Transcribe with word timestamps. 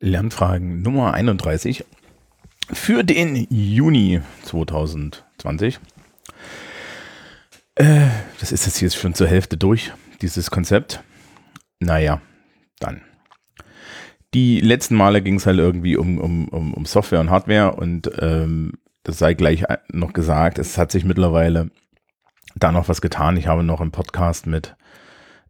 Lernfragen 0.00 0.80
Nummer 0.80 1.12
31 1.12 1.84
für 2.72 3.04
den 3.04 3.46
Juni 3.50 4.22
2020. 4.44 5.78
Äh, 7.74 8.06
das 8.40 8.50
ist 8.50 8.64
jetzt 8.64 8.78
hier 8.78 8.90
schon 8.90 9.14
zur 9.14 9.28
Hälfte 9.28 9.58
durch, 9.58 9.92
dieses 10.22 10.50
Konzept. 10.50 11.02
Naja, 11.80 12.22
dann. 12.78 13.02
Die 14.32 14.60
letzten 14.60 14.94
Male 14.94 15.20
ging 15.20 15.34
es 15.34 15.44
halt 15.44 15.58
irgendwie 15.58 15.98
um, 15.98 16.18
um, 16.18 16.48
um, 16.48 16.72
um 16.72 16.86
Software 16.86 17.20
und 17.20 17.28
Hardware 17.28 17.74
und 17.74 18.10
ähm, 18.20 18.72
das 19.02 19.18
sei 19.18 19.34
gleich 19.34 19.64
noch 19.92 20.14
gesagt, 20.14 20.58
es 20.58 20.78
hat 20.78 20.92
sich 20.92 21.04
mittlerweile 21.04 21.70
da 22.54 22.72
noch 22.72 22.88
was 22.88 23.02
getan. 23.02 23.36
Ich 23.36 23.48
habe 23.48 23.64
noch 23.64 23.82
einen 23.82 23.90
Podcast 23.90 24.46
mit, 24.46 24.76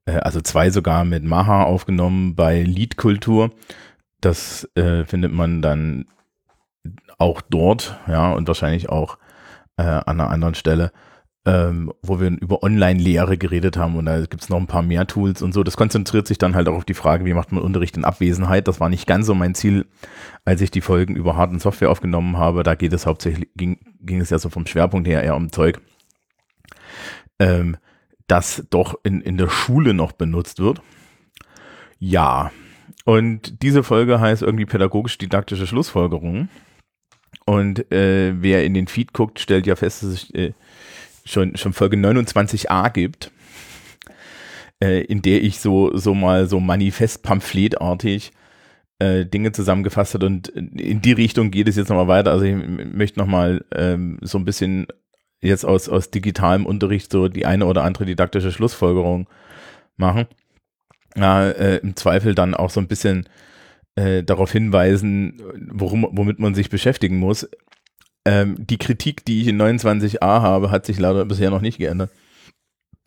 äh, 0.07 0.17
also 0.17 0.41
zwei 0.41 0.71
sogar 0.71 1.05
mit 1.05 1.23
Maha 1.23 1.62
aufgenommen 1.62 2.35
bei 2.35 2.62
Liedkultur. 2.62 3.53
Das 4.21 4.68
äh, 4.75 5.05
findet 5.05 5.32
man 5.32 5.62
dann 5.62 6.07
auch 7.18 7.40
dort, 7.43 7.99
ja, 8.07 8.32
und 8.32 8.49
wahrscheinlich 8.49 8.89
auch 8.89 9.18
äh, 9.76 9.82
an 9.82 10.21
einer 10.21 10.31
anderen 10.31 10.54
Stelle, 10.54 10.93
ähm, 11.46 11.93
wo 12.03 12.21
wir 12.21 12.29
über 12.29 12.62
Online-Lehre 12.62 13.39
geredet 13.39 13.79
haben 13.79 13.96
und 13.96 14.04
da 14.07 14.21
gibt 14.21 14.43
es 14.43 14.50
noch 14.50 14.59
ein 14.59 14.67
paar 14.67 14.82
mehr 14.82 15.07
Tools 15.07 15.40
und 15.40 15.53
so. 15.53 15.62
Das 15.62 15.76
konzentriert 15.76 16.26
sich 16.26 16.36
dann 16.36 16.54
halt 16.54 16.68
auch 16.68 16.75
auf 16.75 16.85
die 16.85 16.95
Frage, 16.95 17.25
wie 17.25 17.32
macht 17.32 17.50
man 17.50 17.62
Unterricht 17.62 17.96
in 17.96 18.04
Abwesenheit. 18.04 18.68
Das 18.68 18.79
war 18.79 18.90
nicht 18.90 19.07
ganz 19.07 19.26
so 19.26 19.35
mein 19.35 19.54
Ziel, 19.54 19.86
als 20.45 20.61
ich 20.61 20.71
die 20.71 20.82
Folgen 20.82 21.17
über 21.17 21.37
Hard- 21.37 21.53
und 21.53 21.62
Software 21.62 21.90
aufgenommen 21.90 22.37
habe. 22.37 22.62
Da 22.62 22.75
geht 22.75 22.93
es 22.93 23.07
hauptsächlich, 23.07 23.48
ging, 23.57 23.79
ging 24.00 24.21
es 24.21 24.31
ja 24.31 24.39
so 24.39 24.50
vom 24.50 24.67
Schwerpunkt 24.67 25.09
her 25.09 25.23
eher 25.23 25.37
um 25.37 25.50
Zeug, 25.50 25.81
ähm, 27.39 27.79
das 28.26 28.67
doch 28.71 28.95
in, 29.03 29.23
in 29.23 29.39
der 29.39 29.48
Schule 29.48 29.95
noch 29.95 30.12
benutzt 30.12 30.59
wird. 30.59 30.82
Ja, 31.98 32.50
und 33.05 33.62
diese 33.62 33.83
Folge 33.83 34.20
heißt 34.20 34.42
irgendwie 34.42 34.67
pädagogisch-didaktische 34.67 35.67
Schlussfolgerungen. 35.67 36.48
Und 37.47 37.91
äh, 37.92 38.34
wer 38.41 38.65
in 38.65 38.75
den 38.75 38.87
Feed 38.87 39.12
guckt, 39.12 39.41
stellt 39.41 39.67
ja 39.67 39.77
fest, 39.77 40.03
dass 40.03 40.11
es 40.11 40.31
äh, 40.34 40.53
schon, 41.25 41.56
schon 41.56 41.73
Folge 41.73 41.97
29a 41.97 42.91
gibt, 42.93 43.31
äh, 44.83 45.03
in 45.05 45.23
der 45.23 45.43
ich 45.43 45.61
so, 45.61 45.97
so 45.97 46.15
mal 46.15 46.47
so 46.47 46.61
manifest-pamphletartig 46.61 48.33
äh, 48.98 49.25
Dinge 49.25 49.53
zusammengefasst 49.53 50.15
hat. 50.15 50.25
Und 50.25 50.48
in 50.48 51.01
die 51.01 51.12
Richtung 51.12 51.51
geht 51.51 51.69
es 51.69 51.77
jetzt 51.77 51.89
nochmal 51.89 52.09
weiter. 52.09 52.33
Also 52.33 52.45
ich 52.45 52.55
möchte 52.55 53.19
nochmal 53.19 53.65
ähm, 53.75 54.19
so 54.21 54.39
ein 54.39 54.45
bisschen 54.45 54.87
jetzt 55.41 55.65
aus, 55.65 55.89
aus 55.89 56.11
digitalem 56.11 56.67
Unterricht 56.67 57.11
so 57.11 57.28
die 57.28 57.47
eine 57.47 57.65
oder 57.65 57.83
andere 57.84 58.05
didaktische 58.05 58.53
Schlussfolgerung 58.53 59.27
machen 59.97 60.27
äh, 61.16 61.77
im 61.78 61.97
Zweifel 61.97 62.34
dann 62.34 62.55
auch 62.55 62.70
so 62.70 62.80
ein 62.80 62.89
bisschen 62.89 63.28
äh, 63.97 64.22
darauf 64.22 64.53
hinweisen, 64.53 65.41
worum, 65.70 66.06
womit 66.11 66.39
man 66.39 66.55
sich 66.55 66.70
beschäftigen 66.70 67.19
muss. 67.19 67.48
Ähm, 68.25 68.56
die 68.58 68.78
Kritik, 68.78 69.25
die 69.25 69.41
ich 69.41 69.48
in 69.48 69.61
29a 69.61 70.20
habe, 70.20 70.70
hat 70.70 70.86
sich 70.86 70.98
leider 70.98 71.25
bisher 71.25 71.50
noch 71.50 71.62
nicht 71.62 71.78
geändert. 71.78 72.11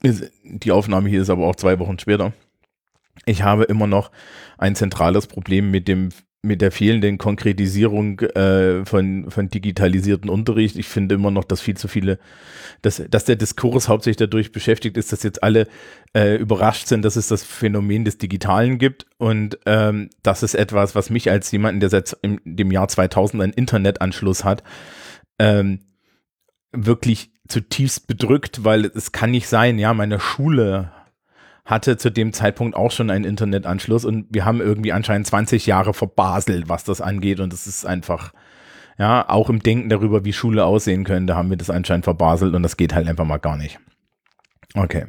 Die 0.03 0.71
Aufnahme 0.71 1.07
hier 1.07 1.21
ist 1.21 1.29
aber 1.29 1.47
auch 1.47 1.55
zwei 1.55 1.79
Wochen 1.79 1.97
später. 1.97 2.33
Ich 3.25 3.43
habe 3.43 3.63
immer 3.63 3.87
noch 3.87 4.11
ein 4.57 4.75
zentrales 4.75 5.27
Problem 5.27 5.71
mit 5.71 5.87
dem 5.87 6.09
mit 6.45 6.61
der 6.61 6.71
fehlenden 6.71 7.17
Konkretisierung 7.17 8.19
äh, 8.19 8.85
von, 8.85 9.31
von 9.31 9.47
digitalisierten 9.47 10.29
Unterricht. 10.29 10.75
Ich 10.75 10.87
finde 10.89 11.15
immer 11.15 11.31
noch, 11.31 11.45
dass 11.45 11.61
viel 11.61 11.77
zu 11.77 11.87
viele, 11.87 12.19
dass, 12.81 13.01
dass 13.09 13.23
der 13.23 13.37
Diskurs 13.37 13.87
hauptsächlich 13.87 14.17
dadurch 14.17 14.51
beschäftigt 14.51 14.97
ist, 14.97 15.13
dass 15.13 15.23
jetzt 15.23 15.41
alle 15.41 15.67
äh, 16.13 16.35
überrascht 16.35 16.87
sind, 16.87 17.03
dass 17.05 17.15
es 17.15 17.29
das 17.29 17.45
Phänomen 17.45 18.03
des 18.03 18.17
Digitalen 18.17 18.77
gibt. 18.77 19.05
Und 19.17 19.57
ähm, 19.65 20.09
das 20.21 20.43
ist 20.43 20.53
etwas, 20.53 20.95
was 20.95 21.09
mich 21.09 21.31
als 21.31 21.49
jemanden, 21.51 21.79
der 21.79 21.89
seit 21.89 22.17
im, 22.21 22.41
dem 22.43 22.71
Jahr 22.71 22.89
2000 22.89 23.41
einen 23.41 23.53
Internetanschluss 23.53 24.43
hat, 24.43 24.63
ähm, 25.39 25.79
wirklich 26.73 27.31
zutiefst 27.47 28.05
bedrückt, 28.05 28.65
weil 28.65 28.85
es 28.85 29.13
kann 29.13 29.31
nicht 29.31 29.47
sein, 29.47 29.79
ja, 29.79 29.93
meine 29.93 30.19
Schule 30.19 30.91
hatte 31.65 31.97
zu 31.97 32.11
dem 32.11 32.33
Zeitpunkt 32.33 32.75
auch 32.75 32.91
schon 32.91 33.09
einen 33.09 33.25
Internetanschluss 33.25 34.05
und 34.05 34.27
wir 34.29 34.45
haben 34.45 34.59
irgendwie 34.59 34.91
anscheinend 34.91 35.27
20 35.27 35.65
Jahre 35.65 35.93
verbaselt, 35.93 36.67
was 36.67 36.83
das 36.83 36.99
angeht 36.99 37.39
und 37.39 37.53
das 37.53 37.67
ist 37.67 37.85
einfach, 37.85 38.33
ja, 38.97 39.27
auch 39.29 39.49
im 39.49 39.63
Denken 39.63 39.89
darüber, 39.89 40.25
wie 40.25 40.33
Schule 40.33 40.65
aussehen 40.65 41.05
könnte, 41.05 41.35
haben 41.35 41.49
wir 41.49 41.57
das 41.57 41.69
anscheinend 41.69 42.03
verbaselt 42.03 42.53
und 42.53 42.63
das 42.63 42.77
geht 42.77 42.93
halt 42.93 43.07
einfach 43.07 43.25
mal 43.25 43.37
gar 43.37 43.55
nicht. 43.55 43.79
Okay. 44.75 45.07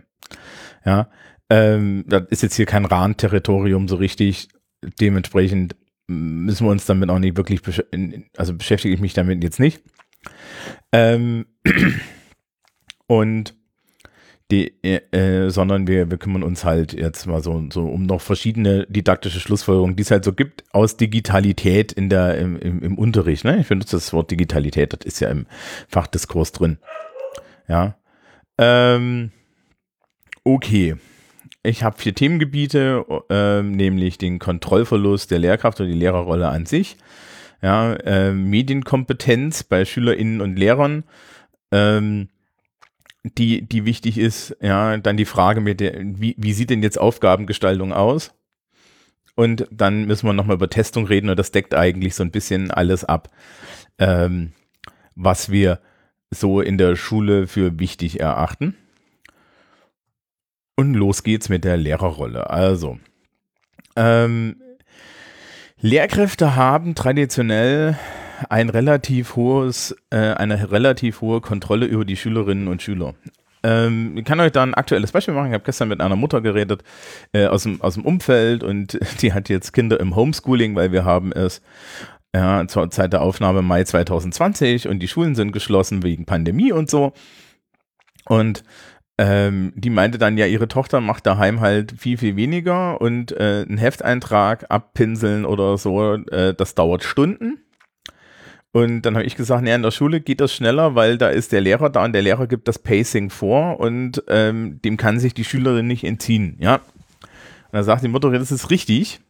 Ja, 0.84 1.08
ähm, 1.50 2.04
das 2.06 2.24
ist 2.30 2.42
jetzt 2.42 2.56
hier 2.56 2.66
kein 2.66 2.84
Rahn-Territorium 2.84 3.88
so 3.88 3.96
richtig. 3.96 4.48
Dementsprechend 5.00 5.76
müssen 6.06 6.66
wir 6.66 6.70
uns 6.70 6.86
damit 6.86 7.10
auch 7.10 7.18
nicht 7.18 7.36
wirklich, 7.36 7.62
besch 7.62 7.82
also 8.36 8.54
beschäftige 8.54 8.94
ich 8.94 9.00
mich 9.00 9.14
damit 9.14 9.42
jetzt 9.42 9.60
nicht. 9.60 9.82
Ähm, 10.92 11.46
und 13.06 13.54
die, 14.54 14.72
äh, 14.82 15.50
sondern 15.50 15.86
wir, 15.86 16.10
wir 16.10 16.18
kümmern 16.18 16.42
uns 16.42 16.64
halt 16.64 16.92
jetzt 16.92 17.26
mal 17.26 17.42
so, 17.42 17.62
so 17.72 17.86
um 17.86 18.06
noch 18.06 18.20
verschiedene 18.20 18.86
didaktische 18.88 19.40
Schlussfolgerungen, 19.40 19.96
die 19.96 20.02
es 20.02 20.10
halt 20.10 20.24
so 20.24 20.32
gibt 20.32 20.64
aus 20.72 20.96
Digitalität 20.96 21.92
in 21.92 22.08
der, 22.08 22.38
im, 22.38 22.58
im, 22.58 22.82
im 22.82 22.98
Unterricht. 22.98 23.44
Ne? 23.44 23.58
Ich 23.60 23.68
benutze 23.68 23.96
das 23.96 24.12
Wort 24.12 24.30
Digitalität, 24.30 24.92
das 24.92 25.04
ist 25.04 25.20
ja 25.20 25.28
im 25.28 25.46
Fachdiskurs 25.88 26.52
drin. 26.52 26.78
Ja. 27.68 27.96
Ähm, 28.58 29.32
okay. 30.44 30.96
Ich 31.62 31.82
habe 31.82 31.98
vier 31.98 32.14
Themengebiete, 32.14 33.04
ähm, 33.30 33.72
nämlich 33.72 34.18
den 34.18 34.38
Kontrollverlust 34.38 35.30
der 35.30 35.38
Lehrkraft 35.38 35.80
oder 35.80 35.88
die 35.88 35.98
Lehrerrolle 35.98 36.48
an 36.48 36.66
sich, 36.66 36.98
ja, 37.62 37.94
äh, 37.94 38.32
Medienkompetenz 38.32 39.62
bei 39.62 39.86
SchülerInnen 39.86 40.42
und 40.42 40.58
Lehrern, 40.58 41.04
ähm, 41.72 42.28
die, 43.24 43.66
die 43.66 43.84
wichtig 43.86 44.18
ist, 44.18 44.56
ja, 44.60 44.96
dann 44.98 45.16
die 45.16 45.24
Frage 45.24 45.60
mit 45.60 45.80
der, 45.80 45.94
wie, 45.98 46.34
wie 46.38 46.52
sieht 46.52 46.70
denn 46.70 46.82
jetzt 46.82 47.00
Aufgabengestaltung 47.00 47.92
aus? 47.92 48.32
Und 49.34 49.66
dann 49.70 50.04
müssen 50.04 50.26
wir 50.26 50.32
nochmal 50.32 50.56
über 50.56 50.70
Testung 50.70 51.06
reden 51.06 51.30
und 51.30 51.38
das 51.38 51.50
deckt 51.50 51.74
eigentlich 51.74 52.14
so 52.14 52.22
ein 52.22 52.30
bisschen 52.30 52.70
alles 52.70 53.04
ab, 53.04 53.30
ähm, 53.98 54.52
was 55.16 55.50
wir 55.50 55.80
so 56.30 56.60
in 56.60 56.78
der 56.78 56.96
Schule 56.96 57.46
für 57.46 57.78
wichtig 57.78 58.20
erachten. 58.20 58.76
Und 60.76 60.94
los 60.94 61.22
geht's 61.22 61.48
mit 61.48 61.64
der 61.64 61.76
Lehrerrolle. 61.76 62.50
Also, 62.50 62.98
ähm, 63.96 64.56
Lehrkräfte 65.80 66.56
haben 66.56 66.94
traditionell 66.94 67.98
ein 68.48 68.68
relativ 68.68 69.36
hohes, 69.36 69.96
äh, 70.10 70.16
eine 70.16 70.70
relativ 70.70 71.20
hohe 71.20 71.40
Kontrolle 71.40 71.86
über 71.86 72.04
die 72.04 72.16
Schülerinnen 72.16 72.68
und 72.68 72.82
Schüler. 72.82 73.14
Ähm, 73.62 74.16
ich 74.16 74.24
kann 74.24 74.40
euch 74.40 74.52
da 74.52 74.62
ein 74.62 74.74
aktuelles 74.74 75.12
Beispiel 75.12 75.34
machen. 75.34 75.48
Ich 75.48 75.54
habe 75.54 75.64
gestern 75.64 75.88
mit 75.88 76.00
einer 76.00 76.16
Mutter 76.16 76.40
geredet 76.40 76.84
äh, 77.32 77.46
aus, 77.46 77.62
dem, 77.62 77.80
aus 77.80 77.94
dem 77.94 78.04
Umfeld 78.04 78.62
und 78.62 78.98
die 79.22 79.32
hat 79.32 79.48
jetzt 79.48 79.72
Kinder 79.72 79.98
im 79.98 80.14
Homeschooling, 80.14 80.74
weil 80.74 80.92
wir 80.92 81.04
haben 81.04 81.32
es 81.32 81.62
ja, 82.34 82.66
zur 82.66 82.90
Zeit 82.90 83.12
der 83.12 83.22
Aufnahme 83.22 83.62
Mai 83.62 83.84
2020 83.84 84.88
und 84.88 84.98
die 84.98 85.08
Schulen 85.08 85.34
sind 85.34 85.52
geschlossen 85.52 86.02
wegen 86.02 86.26
Pandemie 86.26 86.72
und 86.72 86.90
so. 86.90 87.12
Und 88.26 88.64
ähm, 89.16 89.72
die 89.76 89.90
meinte 89.90 90.18
dann, 90.18 90.36
ja, 90.36 90.46
ihre 90.46 90.66
Tochter 90.66 91.00
macht 91.00 91.26
daheim 91.26 91.60
halt 91.60 91.94
viel, 91.96 92.18
viel 92.18 92.34
weniger 92.36 93.00
und 93.00 93.30
äh, 93.32 93.62
ein 93.62 93.78
Hefteintrag 93.78 94.66
abpinseln 94.70 95.44
oder 95.44 95.78
so, 95.78 96.14
äh, 96.14 96.52
das 96.54 96.74
dauert 96.74 97.04
Stunden. 97.04 97.60
Und 98.74 99.02
dann 99.02 99.14
habe 99.14 99.24
ich 99.24 99.36
gesagt, 99.36 99.62
naja, 99.62 99.76
in 99.76 99.84
der 99.84 99.92
Schule 99.92 100.20
geht 100.20 100.40
das 100.40 100.52
schneller, 100.52 100.96
weil 100.96 101.16
da 101.16 101.28
ist 101.28 101.52
der 101.52 101.60
Lehrer 101.60 101.90
da 101.90 102.04
und 102.04 102.12
der 102.12 102.22
Lehrer 102.22 102.48
gibt 102.48 102.66
das 102.66 102.80
Pacing 102.80 103.30
vor 103.30 103.78
und 103.78 104.24
ähm, 104.26 104.82
dem 104.82 104.96
kann 104.96 105.20
sich 105.20 105.32
die 105.32 105.44
Schülerin 105.44 105.86
nicht 105.86 106.02
entziehen, 106.02 106.56
ja. 106.58 106.74
Und 106.74 107.70
dann 107.70 107.84
sagt 107.84 108.02
die 108.02 108.08
Mutter, 108.08 108.32
das 108.32 108.50
ist 108.50 108.70
richtig, 108.70 109.20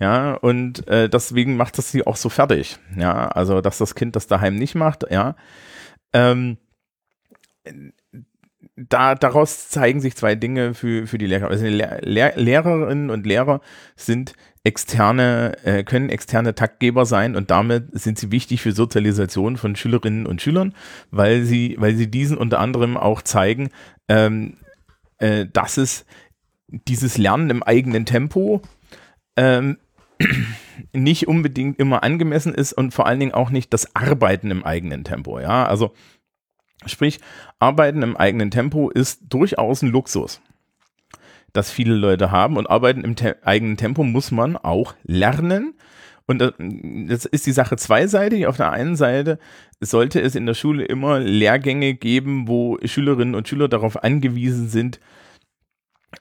ja, 0.00 0.34
und 0.34 0.88
äh, 0.88 1.08
deswegen 1.08 1.56
macht 1.56 1.78
das 1.78 1.92
sie 1.92 2.04
auch 2.04 2.16
so 2.16 2.30
fertig, 2.30 2.78
ja, 2.96 3.28
also 3.28 3.60
dass 3.60 3.78
das 3.78 3.94
Kind 3.94 4.16
das 4.16 4.26
daheim 4.26 4.56
nicht 4.56 4.74
macht, 4.74 5.08
ja. 5.08 5.36
Ähm, 6.12 6.58
da, 8.74 9.14
daraus 9.14 9.68
zeigen 9.68 10.00
sich 10.00 10.16
zwei 10.16 10.34
Dinge 10.34 10.74
für, 10.74 11.06
für 11.06 11.18
die 11.18 11.26
Lehrer. 11.26 11.48
Also 11.48 11.64
Lehr 11.66 12.00
Lehrerinnen 12.34 13.10
und 13.10 13.24
Lehrer 13.26 13.60
sind 13.94 14.32
externe, 14.64 15.56
äh, 15.64 15.84
können 15.84 16.10
externe 16.10 16.54
Taktgeber 16.54 17.06
sein 17.06 17.34
und 17.34 17.50
damit 17.50 17.98
sind 17.98 18.18
sie 18.18 18.30
wichtig 18.30 18.60
für 18.60 18.72
Sozialisation 18.72 19.56
von 19.56 19.74
Schülerinnen 19.74 20.26
und 20.26 20.42
Schülern, 20.42 20.74
weil 21.10 21.42
sie, 21.44 21.76
weil 21.78 21.94
sie 21.94 22.10
diesen 22.10 22.36
unter 22.36 22.60
anderem 22.60 22.96
auch 22.96 23.22
zeigen, 23.22 23.70
ähm, 24.08 24.58
äh, 25.18 25.46
dass 25.50 25.78
es 25.78 26.04
dieses 26.68 27.16
Lernen 27.16 27.50
im 27.50 27.62
eigenen 27.62 28.04
Tempo 28.04 28.60
ähm, 29.36 29.78
nicht 30.92 31.26
unbedingt 31.26 31.78
immer 31.78 32.02
angemessen 32.02 32.54
ist 32.54 32.74
und 32.74 32.92
vor 32.92 33.06
allen 33.06 33.20
Dingen 33.20 33.34
auch 33.34 33.50
nicht 33.50 33.72
das 33.72 33.96
Arbeiten 33.96 34.50
im 34.50 34.64
eigenen 34.64 35.04
Tempo. 35.04 35.40
Ja, 35.40 35.64
also 35.64 35.94
Sprich, 36.86 37.20
Arbeiten 37.58 38.02
im 38.02 38.16
eigenen 38.16 38.50
Tempo 38.50 38.88
ist 38.88 39.20
durchaus 39.28 39.82
ein 39.82 39.90
Luxus, 39.90 40.40
das 41.52 41.70
viele 41.70 41.94
Leute 41.94 42.30
haben. 42.30 42.56
Und 42.56 42.68
Arbeiten 42.68 43.04
im 43.04 43.16
te 43.16 43.36
eigenen 43.44 43.76
Tempo 43.76 44.02
muss 44.04 44.30
man 44.30 44.56
auch 44.56 44.94
lernen. 45.04 45.74
Und 46.26 46.38
das 46.38 47.24
ist 47.24 47.46
die 47.46 47.52
Sache 47.52 47.76
zweiseitig. 47.76 48.46
Auf 48.46 48.56
der 48.56 48.70
einen 48.70 48.94
Seite 48.94 49.38
sollte 49.80 50.20
es 50.20 50.36
in 50.36 50.46
der 50.46 50.54
Schule 50.54 50.84
immer 50.84 51.18
Lehrgänge 51.18 51.94
geben, 51.94 52.46
wo 52.46 52.78
Schülerinnen 52.84 53.34
und 53.34 53.48
Schüler 53.48 53.66
darauf 53.66 54.04
angewiesen 54.04 54.68
sind, 54.68 55.00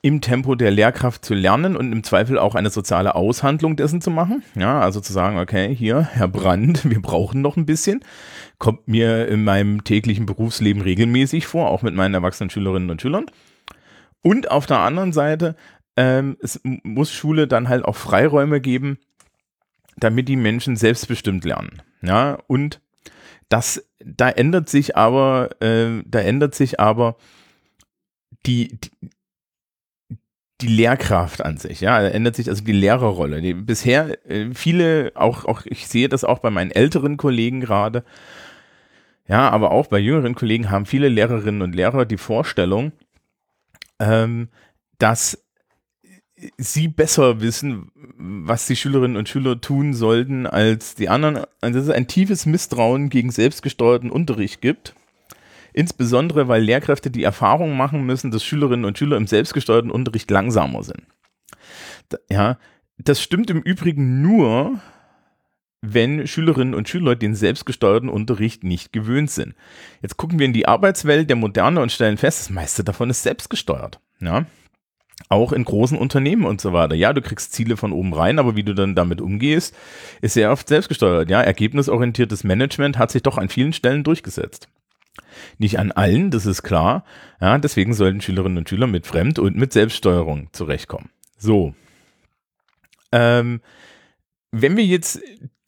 im 0.01 0.21
Tempo 0.21 0.55
der 0.55 0.71
Lehrkraft 0.71 1.25
zu 1.25 1.33
lernen 1.33 1.75
und 1.75 1.91
im 1.91 2.03
Zweifel 2.03 2.37
auch 2.37 2.55
eine 2.55 2.69
soziale 2.69 3.15
Aushandlung 3.15 3.75
dessen 3.75 4.01
zu 4.01 4.11
machen. 4.11 4.43
Ja, 4.55 4.79
also 4.79 5.01
zu 5.01 5.11
sagen, 5.11 5.37
okay, 5.37 5.75
hier, 5.75 6.01
Herr 6.13 6.27
Brandt, 6.27 6.89
wir 6.89 7.01
brauchen 7.01 7.41
noch 7.41 7.57
ein 7.57 7.65
bisschen. 7.65 8.01
Kommt 8.57 8.87
mir 8.87 9.27
in 9.27 9.43
meinem 9.43 9.83
täglichen 9.83 10.25
Berufsleben 10.25 10.81
regelmäßig 10.81 11.47
vor, 11.47 11.69
auch 11.69 11.81
mit 11.81 11.95
meinen 11.95 12.13
erwachsenen 12.13 12.49
Schülerinnen 12.49 12.89
und 12.89 13.01
Schülern. 13.01 13.25
Und 14.21 14.51
auf 14.51 14.65
der 14.65 14.79
anderen 14.79 15.13
Seite 15.13 15.55
ähm, 15.99 16.37
es 16.39 16.61
muss 16.63 17.11
Schule 17.11 17.45
dann 17.45 17.67
halt 17.67 17.83
auch 17.83 17.97
Freiräume 17.97 18.61
geben, 18.61 18.99
damit 19.97 20.29
die 20.29 20.37
Menschen 20.37 20.77
selbstbestimmt 20.77 21.43
lernen. 21.43 21.81
Ja, 22.01 22.37
und 22.47 22.79
das, 23.49 23.85
da 23.99 24.29
ändert 24.29 24.69
sich 24.69 24.95
aber, 24.95 25.61
äh, 25.61 26.01
da 26.05 26.19
ändert 26.19 26.55
sich 26.55 26.79
aber 26.79 27.17
die, 28.45 28.79
die 28.79 28.91
die 30.61 30.67
Lehrkraft 30.67 31.43
an 31.43 31.55
sich, 31.55 31.79
ja, 31.79 32.01
da 32.01 32.09
ändert 32.09 32.35
sich 32.35 32.49
also 32.49 32.63
die 32.65 32.73
Lehrerrolle. 32.73 33.41
Die, 33.41 33.53
bisher 33.53 34.25
äh, 34.29 34.53
viele, 34.53 35.13
auch, 35.15 35.45
auch 35.45 35.61
ich 35.65 35.87
sehe 35.87 36.09
das 36.09 36.25
auch 36.25 36.39
bei 36.39 36.49
meinen 36.49 36.71
älteren 36.71 37.15
Kollegen 37.15 37.61
gerade, 37.61 38.03
ja, 39.25 39.49
aber 39.49 39.71
auch 39.71 39.87
bei 39.87 39.99
jüngeren 39.99 40.35
Kollegen 40.35 40.69
haben 40.69 40.85
viele 40.85 41.07
Lehrerinnen 41.07 41.61
und 41.61 41.75
Lehrer 41.75 42.05
die 42.05 42.17
Vorstellung, 42.17 42.91
ähm, 43.99 44.49
dass 44.97 45.43
sie 46.57 46.87
besser 46.87 47.41
wissen, 47.41 47.91
was 48.17 48.67
die 48.67 48.75
Schülerinnen 48.75 49.17
und 49.17 49.27
Schüler 49.27 49.59
tun 49.59 49.93
sollten 49.93 50.47
als 50.47 50.95
die 50.95 51.09
anderen. 51.09 51.45
Also 51.61 51.79
dass 51.79 51.87
es 51.87 51.93
ein 51.93 52.07
tiefes 52.07 52.45
Misstrauen 52.45 53.09
gegen 53.09 53.31
selbstgesteuerten 53.31 54.09
Unterricht 54.09 54.61
gibt. 54.61 54.95
Insbesondere, 55.73 56.47
weil 56.47 56.63
Lehrkräfte 56.63 57.11
die 57.11 57.23
Erfahrung 57.23 57.77
machen 57.77 58.05
müssen, 58.05 58.31
dass 58.31 58.43
Schülerinnen 58.43 58.85
und 58.85 58.97
Schüler 58.97 59.17
im 59.17 59.27
selbstgesteuerten 59.27 59.91
Unterricht 59.91 60.31
langsamer 60.31 60.83
sind. 60.83 61.03
Ja, 62.29 62.57
das 62.97 63.21
stimmt 63.21 63.49
im 63.49 63.61
Übrigen 63.61 64.21
nur, 64.21 64.79
wenn 65.81 66.27
Schülerinnen 66.27 66.73
und 66.73 66.89
Schüler 66.89 67.15
den 67.15 67.35
selbstgesteuerten 67.35 68.09
Unterricht 68.09 68.63
nicht 68.63 68.91
gewöhnt 68.91 69.31
sind. 69.31 69.55
Jetzt 70.01 70.17
gucken 70.17 70.39
wir 70.39 70.45
in 70.45 70.53
die 70.53 70.67
Arbeitswelt 70.67 71.29
der 71.29 71.37
Moderne 71.37 71.81
und 71.81 71.91
stellen 71.91 72.17
fest, 72.17 72.39
das 72.41 72.49
meiste 72.49 72.83
davon 72.83 73.09
ist 73.09 73.23
selbstgesteuert. 73.23 73.99
Ja? 74.19 74.45
Auch 75.29 75.53
in 75.53 75.63
großen 75.63 75.97
Unternehmen 75.97 76.45
und 76.45 76.59
so 76.59 76.73
weiter. 76.73 76.95
Ja, 76.95 77.13
du 77.13 77.21
kriegst 77.21 77.53
Ziele 77.53 77.77
von 77.77 77.91
oben 77.91 78.13
rein, 78.13 78.39
aber 78.39 78.55
wie 78.55 78.63
du 78.63 78.73
dann 78.73 78.95
damit 78.95 79.21
umgehst, 79.21 79.75
ist 80.21 80.33
sehr 80.33 80.51
oft 80.51 80.67
selbstgesteuert. 80.67 81.29
Ja, 81.29 81.41
ergebnisorientiertes 81.41 82.43
Management 82.43 82.97
hat 82.97 83.11
sich 83.11 83.23
doch 83.23 83.37
an 83.37 83.49
vielen 83.49 83.73
Stellen 83.73 84.03
durchgesetzt. 84.03 84.69
Nicht 85.57 85.79
an 85.79 85.91
allen, 85.91 86.31
das 86.31 86.45
ist 86.45 86.63
klar. 86.63 87.03
Ja, 87.41 87.57
deswegen 87.57 87.93
sollten 87.93 88.21
Schülerinnen 88.21 88.57
und 88.57 88.69
Schüler 88.69 88.87
mit 88.87 89.07
Fremd- 89.07 89.39
und 89.39 89.55
mit 89.55 89.73
Selbststeuerung 89.73 90.49
zurechtkommen. 90.51 91.09
So. 91.37 91.73
Ähm, 93.11 93.61
wenn 94.51 94.77
wir 94.77 94.85
jetzt 94.85 95.21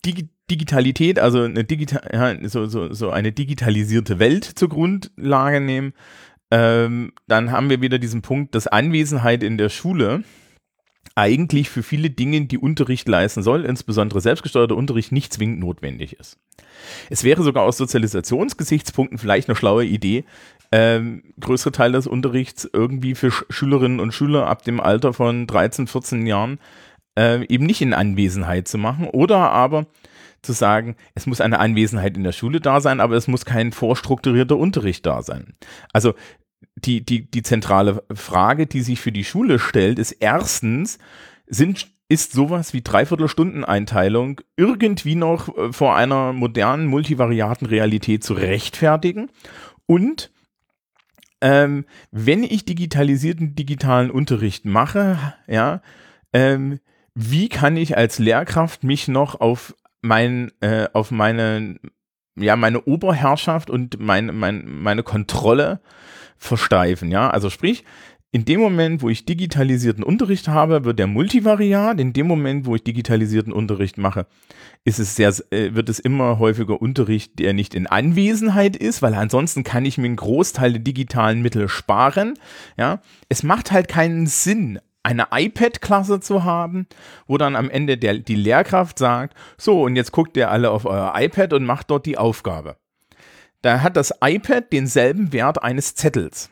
die 0.05 0.29
Digitalität, 0.49 1.19
also 1.19 1.43
eine, 1.43 1.63
digital, 1.63 2.09
ja, 2.11 2.49
so, 2.49 2.65
so, 2.65 2.93
so 2.93 3.09
eine 3.11 3.31
digitalisierte 3.31 4.19
Welt 4.19 4.43
zur 4.43 4.69
Grundlage 4.69 5.61
nehmen, 5.61 5.93
ähm, 6.51 7.13
dann 7.27 7.51
haben 7.51 7.69
wir 7.69 7.81
wieder 7.81 7.99
diesen 7.99 8.21
Punkt, 8.21 8.55
dass 8.55 8.67
Anwesenheit 8.67 9.43
in 9.43 9.57
der 9.57 9.69
Schule 9.69 10.23
eigentlich 11.15 11.69
für 11.69 11.83
viele 11.83 12.09
Dinge, 12.09 12.45
die 12.45 12.57
Unterricht 12.57 13.07
leisten 13.07 13.43
soll, 13.43 13.65
insbesondere 13.65 14.21
selbstgesteuerter 14.21 14.75
Unterricht, 14.75 15.11
nicht 15.11 15.33
zwingend 15.33 15.59
notwendig 15.59 16.13
ist. 16.13 16.37
Es 17.09 17.23
wäre 17.23 17.43
sogar 17.43 17.63
aus 17.63 17.77
Sozialisationsgesichtspunkten 17.77 19.17
vielleicht 19.17 19.49
eine 19.49 19.55
schlaue 19.55 19.85
Idee, 19.85 20.25
ähm, 20.71 21.23
größere 21.39 21.73
Teil 21.73 21.91
des 21.91 22.07
Unterrichts 22.07 22.69
irgendwie 22.71 23.15
für 23.15 23.31
Sch 23.31 23.45
Schülerinnen 23.49 23.99
und 23.99 24.13
Schüler 24.13 24.47
ab 24.47 24.63
dem 24.63 24.79
Alter 24.79 25.13
von 25.13 25.47
13, 25.47 25.87
14 25.87 26.25
Jahren 26.25 26.59
äh, 27.17 27.45
eben 27.47 27.65
nicht 27.65 27.81
in 27.81 27.93
Anwesenheit 27.93 28.67
zu 28.67 28.77
machen 28.77 29.07
oder 29.07 29.51
aber 29.51 29.87
zu 30.41 30.53
sagen, 30.53 30.95
es 31.13 31.27
muss 31.27 31.41
eine 31.41 31.59
Anwesenheit 31.59 32.17
in 32.17 32.23
der 32.23 32.31
Schule 32.31 32.59
da 32.59 32.81
sein, 32.81 32.99
aber 32.99 33.15
es 33.15 33.27
muss 33.27 33.45
kein 33.45 33.71
vorstrukturierter 33.71 34.57
Unterricht 34.57 35.05
da 35.05 35.21
sein. 35.21 35.53
Also 35.93 36.13
die, 36.75 37.05
die, 37.05 37.29
die 37.29 37.43
zentrale 37.43 38.03
Frage, 38.13 38.65
die 38.65 38.81
sich 38.81 38.99
für 38.99 39.11
die 39.11 39.23
Schule 39.23 39.59
stellt, 39.59 39.99
ist 39.99 40.13
erstens, 40.13 40.97
sind, 41.45 41.87
ist 42.09 42.31
sowas 42.31 42.73
wie 42.73 42.81
Dreiviertelstundeneinteilung 42.81 44.41
irgendwie 44.57 45.15
noch 45.15 45.55
äh, 45.55 45.71
vor 45.71 45.95
einer 45.95 46.33
modernen 46.33 46.87
multivariaten 46.87 47.67
Realität 47.67 48.23
zu 48.23 48.33
rechtfertigen? 48.33 49.29
Und 49.85 50.31
ähm, 51.41 51.85
wenn 52.11 52.43
ich 52.43 52.65
digitalisierten 52.65 53.55
digitalen 53.55 54.11
Unterricht 54.11 54.65
mache, 54.65 55.17
ja, 55.47 55.81
ähm, 56.33 56.79
wie 57.15 57.49
kann 57.49 57.77
ich 57.77 57.97
als 57.97 58.19
Lehrkraft 58.19 58.83
mich 58.83 59.07
noch 59.07 59.39
auf 59.39 59.75
mein, 60.01 60.51
äh, 60.61 60.87
auf 60.93 61.11
meine, 61.11 61.79
ja, 62.35 62.55
meine 62.55 62.81
Oberherrschaft 62.83 63.69
und 63.69 63.99
mein, 63.99 64.35
mein, 64.37 64.65
meine 64.65 65.03
Kontrolle 65.03 65.81
versteifen, 66.37 67.11
ja. 67.11 67.29
Also 67.29 67.49
sprich, 67.49 67.83
in 68.33 68.45
dem 68.45 68.61
Moment, 68.61 69.01
wo 69.01 69.09
ich 69.09 69.25
digitalisierten 69.25 70.05
Unterricht 70.05 70.47
habe, 70.47 70.85
wird 70.85 70.99
der 70.99 71.07
multivariat. 71.07 71.99
In 71.99 72.13
dem 72.13 72.27
Moment, 72.27 72.65
wo 72.65 72.75
ich 72.75 72.83
digitalisierten 72.83 73.51
Unterricht 73.51 73.97
mache, 73.97 74.25
ist 74.85 74.99
es 74.99 75.17
sehr, 75.17 75.33
äh, 75.51 75.75
wird 75.75 75.89
es 75.89 75.99
immer 75.99 76.39
häufiger 76.39 76.81
Unterricht, 76.81 77.39
der 77.39 77.51
nicht 77.51 77.75
in 77.75 77.87
Anwesenheit 77.87 78.77
ist, 78.77 79.01
weil 79.01 79.15
ansonsten 79.15 79.65
kann 79.65 79.83
ich 79.83 79.97
mir 79.97 80.05
einen 80.05 80.15
Großteil 80.15 80.71
der 80.71 80.81
digitalen 80.81 81.41
Mittel 81.41 81.67
sparen. 81.67 82.35
Ja, 82.77 83.01
es 83.27 83.43
macht 83.43 83.73
halt 83.73 83.89
keinen 83.89 84.27
Sinn, 84.27 84.79
eine 85.03 85.27
iPad-Klasse 85.31 86.19
zu 86.19 86.43
haben, 86.43 86.87
wo 87.27 87.37
dann 87.37 87.55
am 87.55 87.69
Ende 87.69 87.97
der, 87.97 88.19
die 88.19 88.35
Lehrkraft 88.35 88.99
sagt, 88.99 89.35
so, 89.57 89.83
und 89.83 89.95
jetzt 89.95 90.11
guckt 90.11 90.37
ihr 90.37 90.51
alle 90.51 90.71
auf 90.71 90.85
euer 90.85 91.13
iPad 91.15 91.53
und 91.53 91.65
macht 91.65 91.89
dort 91.89 92.05
die 92.05 92.17
Aufgabe 92.17 92.77
da 93.61 93.81
hat 93.81 93.95
das 93.95 94.13
iPad 94.21 94.71
denselben 94.71 95.33
Wert 95.33 95.63
eines 95.63 95.95
Zettels. 95.95 96.49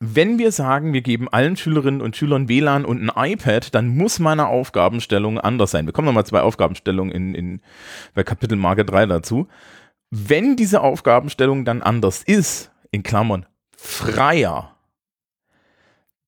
Wenn 0.00 0.38
wir 0.38 0.50
sagen, 0.50 0.92
wir 0.92 1.02
geben 1.02 1.28
allen 1.28 1.56
Schülerinnen 1.56 2.00
und 2.00 2.16
Schülern 2.16 2.48
WLAN 2.48 2.84
und 2.84 3.08
ein 3.08 3.32
iPad, 3.32 3.72
dann 3.74 3.88
muss 3.96 4.18
meine 4.18 4.48
Aufgabenstellung 4.48 5.38
anders 5.38 5.70
sein. 5.70 5.86
Wir 5.86 5.92
kommen 5.92 6.06
nochmal 6.06 6.26
zwei 6.26 6.40
Aufgabenstellungen 6.40 7.12
in, 7.12 7.34
in, 7.34 7.60
bei 8.14 8.24
Kapitelmarke 8.24 8.84
3 8.84 9.06
dazu. 9.06 9.46
Wenn 10.10 10.56
diese 10.56 10.80
Aufgabenstellung 10.80 11.64
dann 11.64 11.82
anders 11.82 12.22
ist, 12.24 12.72
in 12.90 13.04
Klammern 13.04 13.46
freier, 13.76 14.71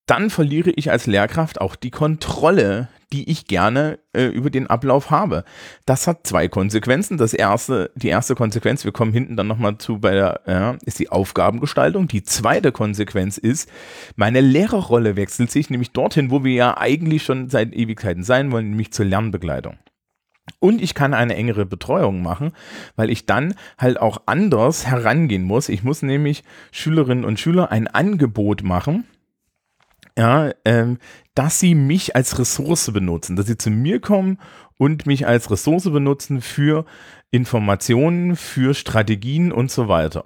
dann 0.06 0.30
verliere 0.30 0.70
ich 0.70 0.90
als 0.90 1.06
Lehrkraft 1.06 1.61
auch 1.61 1.76
die 1.76 1.90
Kontrolle 1.90 2.88
die 3.14 3.30
ich 3.30 3.46
gerne 3.46 4.00
äh, 4.12 4.26
über 4.26 4.50
den 4.50 4.66
Ablauf 4.66 5.11
habe. 5.11 5.44
Das 5.87 6.06
hat 6.08 6.26
zwei 6.26 6.49
Konsequenzen. 6.49 7.16
Das 7.16 7.32
erste, 7.32 7.92
die 7.94 8.08
erste 8.08 8.34
Konsequenz, 8.34 8.84
wir 8.84 8.90
kommen 8.90 9.12
hinten 9.12 9.37
dann 9.37 9.46
nochmal 9.46 9.78
zu 9.78 9.99
bei 10.00 10.12
der, 10.12 10.40
ja, 10.46 10.76
ist 10.84 10.99
die 10.99 11.11
Aufgabengestaltung. 11.11 12.08
Die 12.08 12.25
zweite 12.25 12.73
Konsequenz 12.73 13.38
ist, 13.38 13.70
meine 14.16 14.40
Lehrerrolle 14.40 15.14
wechselt 15.14 15.52
sich 15.52 15.70
nämlich 15.70 15.92
dorthin, 15.92 16.32
wo 16.32 16.42
wir 16.42 16.54
ja 16.54 16.76
eigentlich 16.76 17.23
schon 17.23 17.49
seit 17.49 17.73
Ewigkeiten 17.73 18.25
sein 18.25 18.50
wollen, 18.50 18.70
nämlich 18.70 18.92
zur 18.92 19.06
Lernbegleitung. 19.06 19.78
Und 20.58 20.82
ich 20.82 20.94
kann 20.94 21.14
eine 21.14 21.37
engere 21.37 21.64
Betreuung 21.64 22.20
machen, 22.20 22.52
weil 22.96 23.11
ich 23.11 23.26
dann 23.26 23.54
halt 23.78 23.99
auch 23.99 24.23
anders 24.26 24.87
herangehen 24.87 25.44
muss. 25.44 25.68
Ich 25.68 25.84
muss 25.84 26.02
nämlich 26.02 26.42
Schülerinnen 26.73 27.25
und 27.25 27.38
Schüler 27.38 27.70
ein 27.70 27.87
Angebot 27.87 28.62
machen, 28.62 29.04
ja, 30.18 30.52
ähm, 30.64 30.99
dass 31.35 31.61
sie 31.61 31.75
mich 31.75 32.14
als 32.14 32.38
Ressource 32.38 32.90
benutzen, 32.92 33.37
dass 33.37 33.47
sie 33.47 33.59
zu 33.59 33.71
mir 33.71 34.00
kommen 34.00 34.38
und 34.78 35.06
mich 35.06 35.26
als 35.26 35.50
Ressource 35.50 35.85
benutzen 35.85 36.40
für 36.40 36.85
Informationen, 37.30 38.37
für 38.37 38.75
Strategien 38.75 39.50
und 39.52 39.71
so 39.71 39.88
weiter. 39.88 40.25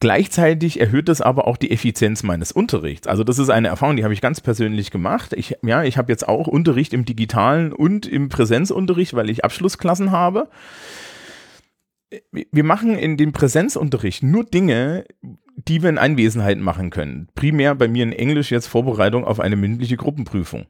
Gleichzeitig 0.00 0.80
erhöht 0.80 1.08
das 1.08 1.20
aber 1.20 1.46
auch 1.46 1.56
die 1.56 1.70
Effizienz 1.70 2.24
meines 2.24 2.52
Unterrichts. 2.52 3.06
Also 3.06 3.24
das 3.24 3.38
ist 3.38 3.48
eine 3.48 3.68
Erfahrung, 3.68 3.96
die 3.96 4.04
habe 4.04 4.12
ich 4.12 4.20
ganz 4.20 4.40
persönlich 4.40 4.90
gemacht. 4.90 5.32
Ich, 5.32 5.56
ja, 5.62 5.84
ich 5.84 5.96
habe 5.96 6.12
jetzt 6.12 6.28
auch 6.28 6.46
Unterricht 6.46 6.92
im 6.92 7.04
digitalen 7.04 7.72
und 7.72 8.06
im 8.06 8.28
Präsenzunterricht, 8.28 9.14
weil 9.14 9.30
ich 9.30 9.44
Abschlussklassen 9.44 10.10
habe. 10.10 10.48
Wir 12.30 12.64
machen 12.64 12.96
in 12.96 13.16
dem 13.16 13.32
Präsenzunterricht 13.32 14.22
nur 14.22 14.44
Dinge, 14.44 15.04
die 15.56 15.82
wir 15.82 15.90
in 15.90 15.98
Anwesenheit 15.98 16.58
machen 16.58 16.90
können. 16.90 17.28
Primär 17.34 17.74
bei 17.74 17.88
mir 17.88 18.02
in 18.02 18.12
Englisch 18.12 18.50
jetzt 18.50 18.66
Vorbereitung 18.66 19.24
auf 19.24 19.40
eine 19.40 19.56
mündliche 19.56 19.96
Gruppenprüfung. 19.96 20.66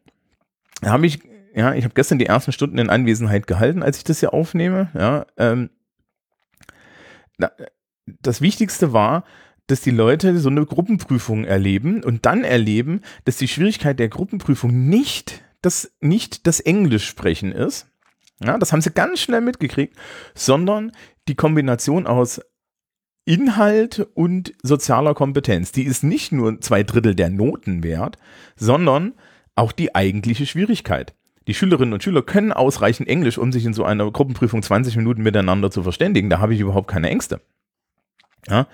Da 0.81 0.91
habe 0.91 1.07
ich, 1.07 1.21
ja, 1.55 1.75
ich 1.75 1.85
habe 1.85 1.95
gestern 1.95 2.19
die 2.19 2.27
ersten 2.27 2.53
Stunden 2.53 2.79
in 2.79 2.91
Anwesenheit 2.91 3.47
gehalten, 3.47 3.83
als 3.83 3.99
ich 3.99 4.05
das 4.05 4.21
hier 4.21 4.35
aufnehme. 4.35 4.91
Ja, 4.95 5.27
ähm, 5.39 5.71
das 8.07 8.41
Wichtigste 8.41 8.93
war, 8.93 9.25
dass 9.67 9.81
die 9.81 9.91
Leute 9.91 10.39
so 10.39 10.51
eine 10.51 10.67
Gruppenprüfung 10.67 11.45
erleben 11.45 12.05
und 12.05 12.27
dann 12.27 12.45
erleben, 12.45 13.01
dass 13.25 13.39
die 13.39 13.49
Schwierigkeit 13.49 13.99
der 13.99 14.09
Gruppenprüfung 14.09 14.89
nicht 14.89 15.43
das, 15.63 15.93
nicht 16.01 16.47
das 16.47 16.61
Englisch 16.61 17.07
sprechen 17.07 17.51
ist, 17.51 17.89
Ja, 18.43 18.59
das 18.59 18.73
haben 18.73 18.81
sie 18.81 18.91
ganz 18.91 19.21
schnell 19.21 19.41
mitgekriegt, 19.41 19.97
sondern 20.35 20.93
die 21.29 21.35
Kombination 21.35 22.07
aus 22.07 22.41
Inhalt 23.27 24.07
und 24.15 24.53
sozialer 24.63 25.15
Kompetenz. 25.15 25.73
Die 25.73 25.85
ist 25.85 26.05
nicht 26.05 26.33
nur 26.33 26.61
zwei 26.61 26.83
Drittel 26.83 27.15
der 27.15 27.31
Noten 27.31 27.83
wert, 27.83 28.19
sondern 28.57 29.15
auch 29.55 29.73
die 29.73 29.95
eigentliche 29.95 30.47
Schwierigkeit. 30.47 31.15
Die 31.47 31.55
Schülerinnen 31.55 31.93
und 31.93 32.03
Schüler 32.03 32.23
können 32.23 32.53
ausreichend 32.53 33.09
Englisch, 33.09 33.39
um 33.39 33.53
sich 33.53 33.65
in 33.65 33.75
so 33.75 33.85
einer 33.85 34.11
Gruppenprüfung 34.11 34.63
20 34.63 34.97
Minuten 34.97 35.23
miteinander 35.23 35.71
zu 35.71 35.83
verständigen. 35.83 36.31
Da 36.31 36.39
habe 36.39 36.55
ich 36.55 36.61
überhaupt 36.61 36.89
keine 36.89 37.11
Ängste. 37.11 37.41
Ja? 38.49 38.67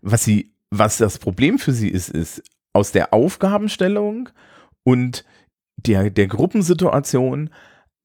Was, 0.00 0.24
sie, 0.24 0.54
was 0.70 0.98
das 0.98 1.18
Problem 1.18 1.58
für 1.58 1.72
sie 1.72 1.88
ist, 1.88 2.08
ist 2.08 2.42
aus 2.72 2.92
der 2.92 3.12
Aufgabenstellung 3.12 4.28
und 4.84 5.24
der, 5.76 6.10
der 6.10 6.26
Gruppensituation 6.26 7.50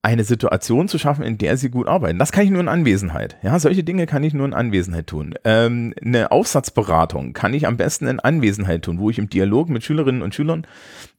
eine 0.02 0.24
Situation 0.24 0.88
zu 0.88 0.98
schaffen, 0.98 1.24
in 1.24 1.38
der 1.38 1.58
sie 1.58 1.70
gut 1.70 1.88
arbeiten. 1.88 2.20
Das 2.20 2.32
kann 2.32 2.46
ich 2.46 2.50
nur 2.50 2.62
in 2.62 2.68
Anwesenheit. 2.68 3.38
Ja, 3.42 3.60
solche 3.60 3.84
Dinge 3.84 4.06
kann 4.06 4.24
ich 4.24 4.34
nur 4.34 4.46
in 4.46 4.54
Anwesenheit 4.54 5.08
tun. 5.08 5.34
Ähm, 5.44 5.94
eine 6.02 6.32
Aufsatzberatung 6.32 7.34
kann 7.34 7.54
ich 7.54 7.68
am 7.68 7.78
besten 7.78 8.08
in 8.08 8.20
Anwesenheit 8.20 8.84
tun, 8.84 9.00
wo 9.00 9.10
ich 9.10 9.20
im 9.20 9.30
Dialog 9.30 9.70
mit 9.70 9.84
Schülerinnen 9.84 10.22
und 10.22 10.34
Schülern 10.36 10.66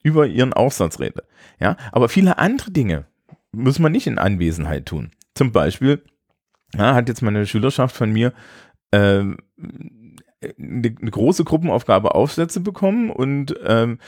über 0.02 0.26
ihren 0.26 0.52
Aufsatz 0.52 1.00
rede. 1.00 1.24
Ja, 1.60 1.76
aber 1.92 2.08
viele 2.08 2.38
andere 2.38 2.70
Dinge 2.70 3.04
muss 3.52 3.78
man 3.78 3.92
nicht 3.92 4.06
in 4.06 4.18
Anwesenheit 4.18 4.86
tun. 4.86 5.10
Zum 5.34 5.52
Beispiel 5.52 6.02
ja, 6.74 6.94
hat 6.94 7.08
jetzt 7.08 7.22
meine 7.22 7.46
Schülerschaft 7.46 7.96
von 7.96 8.10
mir 8.10 8.32
ähm, 8.92 9.38
eine, 10.40 10.94
eine 11.00 11.10
große 11.10 11.42
Gruppenaufgabe 11.44 12.14
Aufsätze 12.14 12.60
bekommen 12.60 13.10
und 13.10 13.56
ähm, 13.66 13.98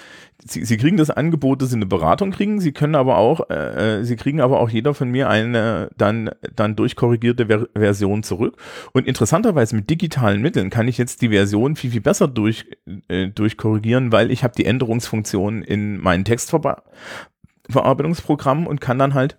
sie, 0.45 0.65
sie 0.65 0.77
kriegen 0.77 0.97
das 0.97 1.11
Angebot, 1.11 1.61
dass 1.61 1.71
sie 1.71 1.77
eine 1.77 1.87
Beratung 1.87 2.31
kriegen. 2.31 2.61
Sie 2.61 2.71
können 2.73 2.95
aber 2.95 3.19
auch, 3.19 3.51
äh, 3.51 3.99
äh, 3.99 4.05
sie 4.05 4.15
kriegen 4.15 4.41
aber 4.41 4.61
auch 4.61 4.71
jeder 4.71 4.95
von 4.95 5.11
mir 5.11 5.29
eine 5.29 5.91
dann 5.97 6.31
dann 6.55 6.77
durchkorrigierte 6.77 7.47
Ver 7.47 7.67
Version 7.75 8.23
zurück. 8.23 8.57
Und 8.93 9.09
interessanterweise 9.09 9.75
mit 9.75 9.91
digitalen 9.91 10.41
Mitteln 10.41 10.71
kann 10.71 10.87
ich 10.87 10.99
jetzt 10.99 11.21
die 11.23 11.31
Version 11.31 11.75
viel 11.75 11.91
viel 11.91 12.01
besser 12.01 12.29
durch 12.29 12.67
äh, 13.09 13.27
durchkorrigieren, 13.29 14.13
weil 14.13 14.31
ich 14.31 14.45
habe 14.45 14.55
die 14.57 14.67
Änderungsfunktion 14.67 15.63
in 15.63 15.99
meinen 15.99 16.25
Textverarbeitungsprogramm 16.25 18.69
und 18.69 18.81
kann 18.81 19.01
dann 19.01 19.15
halt 19.15 19.37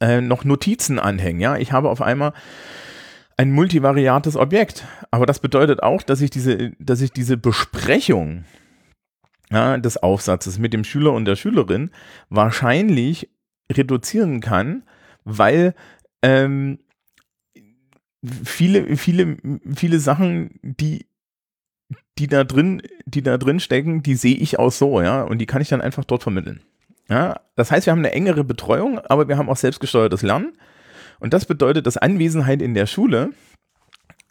äh, 0.00 0.20
noch 0.20 0.44
Notizen 0.44 0.98
anhängen. 0.98 1.40
Ja, 1.40 1.56
ich 1.56 1.72
habe 1.72 1.88
auf 1.88 2.02
einmal 2.02 2.34
ein 3.38 3.52
multivariates 3.52 4.36
Objekt. 4.36 4.84
Aber 5.10 5.24
das 5.24 5.38
bedeutet 5.38 5.82
auch, 5.82 6.02
dass 6.02 6.20
ich 6.20 6.28
diese, 6.30 6.72
dass 6.78 7.00
ich 7.00 7.12
diese 7.12 7.38
Besprechung 7.38 8.44
ja, 9.50 9.78
des 9.78 9.96
Aufsatzes 9.96 10.58
mit 10.58 10.74
dem 10.74 10.84
Schüler 10.84 11.12
und 11.14 11.24
der 11.24 11.36
Schülerin 11.36 11.90
wahrscheinlich 12.28 13.30
reduzieren 13.72 14.40
kann, 14.40 14.82
weil 15.24 15.74
ähm, 16.22 16.80
viele, 18.44 18.96
viele, 18.96 19.36
viele 19.74 20.00
Sachen, 20.00 20.58
die 20.62 21.06
die 22.18 22.26
da 22.26 22.44
drin, 22.44 22.82
die 23.06 23.22
da 23.22 23.38
drin 23.38 23.60
stecken, 23.60 24.02
die 24.02 24.16
sehe 24.16 24.34
ich 24.34 24.58
auch 24.58 24.72
so, 24.72 25.00
ja, 25.00 25.22
und 25.22 25.38
die 25.38 25.46
kann 25.46 25.62
ich 25.62 25.68
dann 25.68 25.80
einfach 25.80 26.04
dort 26.04 26.24
vermitteln. 26.24 26.60
Ja, 27.08 27.40
das 27.54 27.70
heißt, 27.70 27.86
wir 27.86 27.92
haben 27.92 28.00
eine 28.00 28.12
engere 28.12 28.44
Betreuung, 28.44 28.98
aber 28.98 29.28
wir 29.28 29.38
haben 29.38 29.48
auch 29.48 29.56
selbstgesteuertes 29.56 30.22
Lernen. 30.22 30.52
Und 31.20 31.34
das 31.34 31.46
bedeutet, 31.46 31.86
dass 31.86 31.96
Anwesenheit 31.96 32.62
in 32.62 32.74
der 32.74 32.86
Schule 32.86 33.30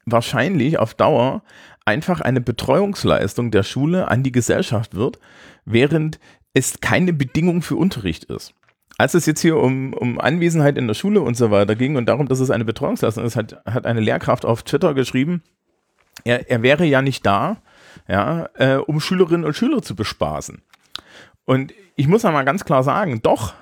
wahrscheinlich 0.06 0.79
auf 0.79 0.94
Dauer 0.94 1.44
einfach 1.86 2.22
eine 2.22 2.41
Betreuungsleistung 2.41 3.51
der 3.51 3.63
Schule 3.63 4.10
an 4.10 4.24
die 4.24 4.32
Gesellschaft 4.32 4.96
wird, 4.96 5.20
während 5.65 6.20
es 6.53 6.79
keine 6.82 7.13
Bedingung 7.13 7.62
für 7.62 7.75
Unterricht 7.75 8.25
ist. 8.25 8.53
Als 8.98 9.13
es 9.13 9.25
jetzt 9.25 9.41
hier 9.41 9.58
um, 9.58 9.94
um 9.94 10.20
Anwesenheit 10.20 10.77
in 10.77 10.88
der 10.88 10.96
Schule 10.96 11.22
und 11.22 11.38
so 11.38 11.51
weiter 11.51 11.75
ging 11.75 11.98
und 11.98 12.08
darum, 12.08 12.27
dass 12.27 12.39
es 12.39 12.50
eine 12.50 12.65
Betreuungsleistung 12.65 13.25
ist, 13.25 13.36
hat, 13.36 13.63
hat 13.65 13.86
eine 13.86 14.00
Lehrkraft 14.00 14.44
auf 14.44 14.63
Twitter 14.63 14.94
geschrieben, 14.94 15.44
er, 16.24 16.50
er 16.50 16.63
wäre 16.63 16.84
ja 16.84 17.01
nicht 17.01 17.25
da, 17.25 17.58
ja, 18.08 18.50
äh, 18.56 18.77
um 18.77 19.00
Schülerinnen 19.00 19.46
und 19.46 19.56
Schüler 19.56 19.82
zu 19.84 19.96
bespaßen. 19.96 20.62
Und 21.46 21.74
ich 21.96 22.08
muss 22.08 22.24
mal 22.24 22.44
ganz 22.44 22.65
klar 22.65 22.84
sagen, 22.84 23.22
doch, 23.22 23.53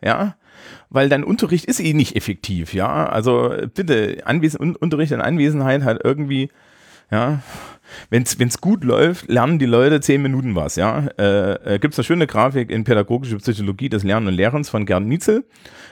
ja, 0.00 0.36
weil 0.90 1.08
dein 1.08 1.24
Unterricht 1.24 1.64
ist 1.66 1.80
eh 1.80 1.94
nicht 1.94 2.16
effektiv, 2.16 2.74
ja. 2.74 3.06
Also 3.08 3.54
bitte, 3.74 4.18
Anwes 4.24 4.56
Unterricht 4.56 5.12
in 5.12 5.20
Anwesenheit 5.20 5.82
hat 5.82 6.00
irgendwie, 6.04 6.50
ja, 7.10 7.42
wenn 8.10 8.22
es 8.22 8.60
gut 8.60 8.84
läuft, 8.84 9.28
lernen 9.28 9.58
die 9.58 9.66
Leute 9.66 10.00
zehn 10.00 10.22
Minuten 10.22 10.54
was, 10.54 10.76
ja. 10.76 11.06
Äh, 11.18 11.74
äh, 11.74 11.78
Gibt 11.78 11.94
es 11.94 11.98
eine 11.98 12.04
schöne 12.04 12.26
Grafik 12.26 12.70
in 12.70 12.84
Pädagogische 12.84 13.36
Psychologie 13.38 13.88
des 13.88 14.04
Lernen 14.04 14.28
und 14.28 14.34
Lehrens 14.34 14.68
von 14.68 14.86
Gerd 14.86 15.04
Nietzel. 15.04 15.44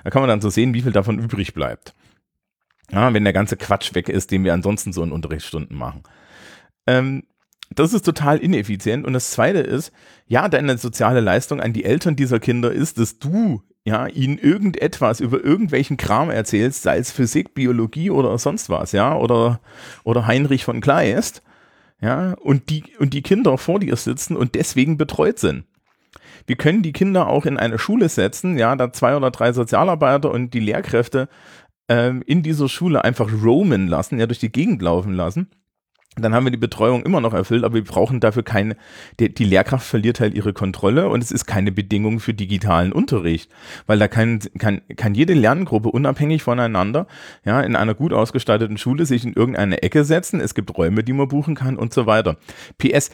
Da 0.04 0.10
kann 0.10 0.22
man 0.22 0.28
dann 0.28 0.40
so 0.40 0.50
sehen, 0.50 0.74
wie 0.74 0.82
viel 0.82 0.92
davon 0.92 1.18
übrig 1.18 1.54
bleibt. 1.54 1.94
Ja, 2.90 3.12
wenn 3.12 3.24
der 3.24 3.32
ganze 3.32 3.56
Quatsch 3.56 3.94
weg 3.94 4.08
ist, 4.08 4.30
den 4.30 4.44
wir 4.44 4.54
ansonsten 4.54 4.92
so 4.92 5.02
in 5.02 5.10
Unterrichtsstunden 5.10 5.76
machen. 5.76 6.02
Ähm, 6.86 7.24
das 7.74 7.92
ist 7.92 8.04
total 8.04 8.38
ineffizient. 8.38 9.04
Und 9.04 9.12
das 9.12 9.30
Zweite 9.30 9.58
ist, 9.58 9.92
ja, 10.26 10.48
deine 10.48 10.78
soziale 10.78 11.20
Leistung 11.20 11.60
an 11.60 11.72
die 11.72 11.84
Eltern 11.84 12.16
dieser 12.16 12.38
Kinder 12.38 12.70
ist, 12.70 12.98
dass 12.98 13.18
du 13.18 13.62
ja, 13.86 14.08
ihnen 14.08 14.36
irgendetwas 14.36 15.20
über 15.20 15.44
irgendwelchen 15.44 15.96
Kram 15.96 16.28
erzählst, 16.28 16.82
sei 16.82 16.98
es 16.98 17.12
Physik, 17.12 17.54
Biologie 17.54 18.10
oder 18.10 18.36
sonst 18.36 18.68
was, 18.68 18.90
ja, 18.90 19.16
oder, 19.16 19.60
oder 20.02 20.26
Heinrich 20.26 20.64
von 20.64 20.80
Kleist, 20.80 21.40
ja, 22.00 22.32
und 22.32 22.68
die, 22.68 22.82
und 22.98 23.14
die 23.14 23.22
Kinder 23.22 23.56
vor 23.58 23.78
dir 23.78 23.94
sitzen 23.94 24.36
und 24.36 24.56
deswegen 24.56 24.98
betreut 24.98 25.38
sind. 25.38 25.66
Wir 26.46 26.56
können 26.56 26.82
die 26.82 26.92
Kinder 26.92 27.28
auch 27.28 27.46
in 27.46 27.58
eine 27.58 27.78
Schule 27.78 28.08
setzen, 28.08 28.58
ja, 28.58 28.74
da 28.74 28.92
zwei 28.92 29.16
oder 29.16 29.30
drei 29.30 29.52
Sozialarbeiter 29.52 30.32
und 30.32 30.52
die 30.52 30.60
Lehrkräfte 30.60 31.28
ähm, 31.88 32.24
in 32.26 32.42
dieser 32.42 32.68
Schule 32.68 33.04
einfach 33.04 33.30
roamen 33.40 33.86
lassen, 33.86 34.18
ja, 34.18 34.26
durch 34.26 34.40
die 34.40 34.50
Gegend 34.50 34.82
laufen 34.82 35.12
lassen 35.12 35.48
dann 36.16 36.34
haben 36.34 36.44
wir 36.44 36.50
die 36.50 36.56
Betreuung 36.56 37.02
immer 37.02 37.20
noch 37.20 37.34
erfüllt, 37.34 37.64
aber 37.64 37.74
wir 37.74 37.84
brauchen 37.84 38.20
dafür 38.20 38.42
keine, 38.42 38.76
die, 39.20 39.32
die, 39.32 39.44
Lehrkraft 39.44 39.86
verliert 39.86 40.18
halt 40.18 40.34
ihre 40.34 40.52
Kontrolle 40.52 41.08
und 41.08 41.22
es 41.22 41.30
ist 41.30 41.46
keine 41.46 41.72
Bedingung 41.72 42.20
für 42.20 42.32
digitalen 42.32 42.92
Unterricht, 42.92 43.50
weil 43.86 43.98
da 43.98 44.08
kann, 44.08 44.40
kann, 44.58 44.80
kann 44.96 45.14
jede 45.14 45.34
Lerngruppe 45.34 45.90
unabhängig 45.90 46.42
voneinander, 46.42 47.06
ja, 47.44 47.60
in 47.60 47.76
einer 47.76 47.94
gut 47.94 48.12
ausgestatteten 48.12 48.78
Schule 48.78 49.04
sich 49.04 49.24
in 49.24 49.34
irgendeine 49.34 49.82
Ecke 49.82 50.04
setzen, 50.04 50.40
es 50.40 50.54
gibt 50.54 50.76
Räume, 50.76 51.04
die 51.04 51.12
man 51.12 51.28
buchen 51.28 51.54
kann 51.54 51.76
und 51.76 51.92
so 51.92 52.06
weiter. 52.06 52.36
PS, 52.78 53.10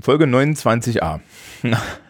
Folge 0.00 0.24
29a. 0.24 1.20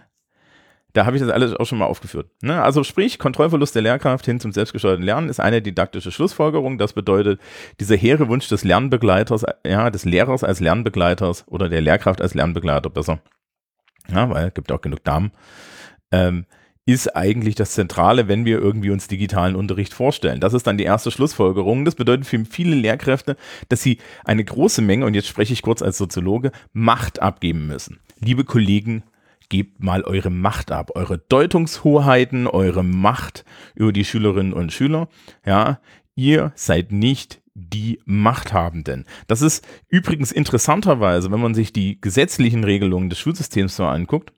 Da 0.94 1.04
habe 1.04 1.16
ich 1.16 1.22
das 1.22 1.30
alles 1.30 1.54
auch 1.54 1.66
schon 1.66 1.78
mal 1.78 1.86
aufgeführt. 1.86 2.30
Ne? 2.40 2.62
Also 2.62 2.82
sprich, 2.82 3.18
Kontrollverlust 3.18 3.74
der 3.74 3.82
Lehrkraft 3.82 4.24
hin 4.24 4.40
zum 4.40 4.52
selbstgesteuerten 4.52 5.04
Lernen 5.04 5.28
ist 5.28 5.38
eine 5.38 5.60
didaktische 5.60 6.10
Schlussfolgerung. 6.10 6.78
Das 6.78 6.94
bedeutet, 6.94 7.40
dieser 7.78 7.96
hehre 7.96 8.28
Wunsch 8.28 8.48
des 8.48 8.64
Lernbegleiters, 8.64 9.44
ja, 9.66 9.90
des 9.90 10.04
Lehrers 10.04 10.44
als 10.44 10.60
Lernbegleiters 10.60 11.46
oder 11.48 11.68
der 11.68 11.82
Lehrkraft 11.82 12.22
als 12.22 12.34
Lernbegleiter 12.34 12.88
besser, 12.88 13.20
ja, 14.10 14.30
weil 14.30 14.48
es 14.48 14.54
gibt 14.54 14.72
auch 14.72 14.80
genug 14.80 15.04
Damen, 15.04 15.32
ähm, 16.10 16.46
ist 16.86 17.14
eigentlich 17.14 17.54
das 17.54 17.72
Zentrale, 17.72 18.28
wenn 18.28 18.46
wir 18.46 18.58
irgendwie 18.58 18.88
uns 18.88 19.08
digitalen 19.08 19.56
Unterricht 19.56 19.92
vorstellen. 19.92 20.40
Das 20.40 20.54
ist 20.54 20.66
dann 20.66 20.78
die 20.78 20.84
erste 20.84 21.10
Schlussfolgerung. 21.10 21.84
Das 21.84 21.96
bedeutet 21.96 22.26
für 22.26 22.42
viele 22.46 22.74
Lehrkräfte, 22.74 23.36
dass 23.68 23.82
sie 23.82 23.98
eine 24.24 24.42
große 24.42 24.80
Menge, 24.80 25.04
und 25.04 25.12
jetzt 25.12 25.28
spreche 25.28 25.52
ich 25.52 25.60
kurz 25.60 25.82
als 25.82 25.98
Soziologe, 25.98 26.50
Macht 26.72 27.20
abgeben 27.20 27.66
müssen. 27.66 28.00
Liebe 28.20 28.44
Kollegen, 28.44 29.02
gebt 29.48 29.82
mal 29.82 30.02
eure 30.02 30.30
Macht 30.30 30.70
ab, 30.70 30.90
eure 30.94 31.18
Deutungshoheiten, 31.18 32.46
eure 32.46 32.84
Macht 32.84 33.44
über 33.74 33.92
die 33.92 34.04
Schülerinnen 34.04 34.52
und 34.52 34.72
Schüler. 34.72 35.08
Ja, 35.44 35.80
ihr 36.14 36.52
seid 36.54 36.92
nicht 36.92 37.40
die 37.54 38.00
Machthabenden. 38.04 39.04
Das 39.26 39.42
ist 39.42 39.66
übrigens 39.88 40.32
interessanterweise, 40.32 41.30
wenn 41.30 41.40
man 41.40 41.54
sich 41.54 41.72
die 41.72 42.00
gesetzlichen 42.00 42.64
Regelungen 42.64 43.10
des 43.10 43.18
Schulsystems 43.18 43.76
so 43.76 43.84
anguckt, 43.84 44.32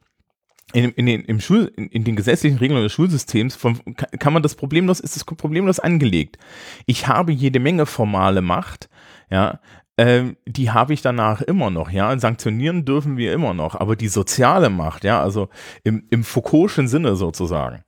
in, 0.72 0.90
in, 0.92 1.06
den, 1.06 1.24
im 1.24 1.40
Schul, 1.40 1.72
in, 1.76 1.88
in 1.88 2.04
den 2.04 2.16
gesetzlichen 2.16 2.58
Regelungen 2.58 2.84
des 2.84 2.92
Schulsystems 2.92 3.56
von, 3.56 3.78
kann 3.96 4.32
man 4.32 4.42
das 4.42 4.54
problemlos, 4.54 5.00
ist 5.00 5.16
das 5.16 5.24
problemlos 5.24 5.80
angelegt. 5.80 6.38
Ich 6.86 7.08
habe 7.08 7.32
jede 7.32 7.58
Menge 7.58 7.86
formale 7.86 8.40
Macht, 8.40 8.88
ja, 9.30 9.60
ähm, 10.00 10.38
die 10.46 10.70
habe 10.70 10.94
ich 10.94 11.02
danach 11.02 11.42
immer 11.42 11.68
noch, 11.68 11.90
ja. 11.90 12.18
Sanktionieren 12.18 12.86
dürfen 12.86 13.18
wir 13.18 13.34
immer 13.34 13.52
noch, 13.52 13.74
aber 13.74 13.96
die 13.96 14.08
soziale 14.08 14.70
Macht, 14.70 15.04
ja, 15.04 15.22
also 15.22 15.50
im, 15.84 16.04
im 16.08 16.24
Foucault'schen 16.24 16.86
Sinne 16.86 17.16
sozusagen, 17.16 17.84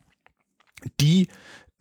die 1.01 1.29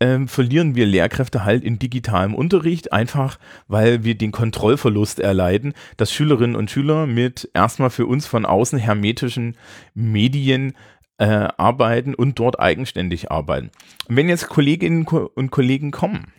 ähm, 0.00 0.28
verlieren 0.28 0.74
wir 0.74 0.86
Lehrkräfte 0.86 1.44
halt 1.44 1.62
in 1.62 1.78
digitalem 1.78 2.34
Unterricht, 2.34 2.94
einfach 2.94 3.38
weil 3.68 4.04
wir 4.04 4.14
den 4.14 4.32
Kontrollverlust 4.32 5.20
erleiden, 5.20 5.74
dass 5.98 6.10
Schülerinnen 6.10 6.56
und 6.56 6.70
Schüler 6.70 7.06
mit 7.06 7.50
erstmal 7.52 7.90
für 7.90 8.06
uns 8.06 8.26
von 8.26 8.46
außen 8.46 8.78
hermetischen 8.78 9.58
Medien 9.92 10.72
äh, 11.18 11.26
arbeiten 11.58 12.14
und 12.14 12.38
dort 12.38 12.58
eigenständig 12.58 13.30
arbeiten. 13.30 13.70
Und 14.08 14.16
wenn 14.16 14.30
jetzt 14.30 14.48
Kolleginnen 14.48 15.06
und 15.06 15.50
Kollegen 15.50 15.90
kommen, 15.90 16.32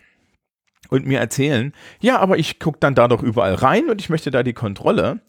und 0.90 1.06
mir 1.06 1.18
erzählen, 1.18 1.72
ja, 2.00 2.18
aber 2.18 2.38
ich 2.38 2.58
gucke 2.58 2.78
dann 2.80 2.94
da 2.94 3.08
doch 3.08 3.22
überall 3.22 3.54
rein 3.54 3.88
und 3.90 4.00
ich 4.00 4.10
möchte 4.10 4.30
da 4.30 4.42
die 4.42 4.52
Kontrolle. 4.52 5.20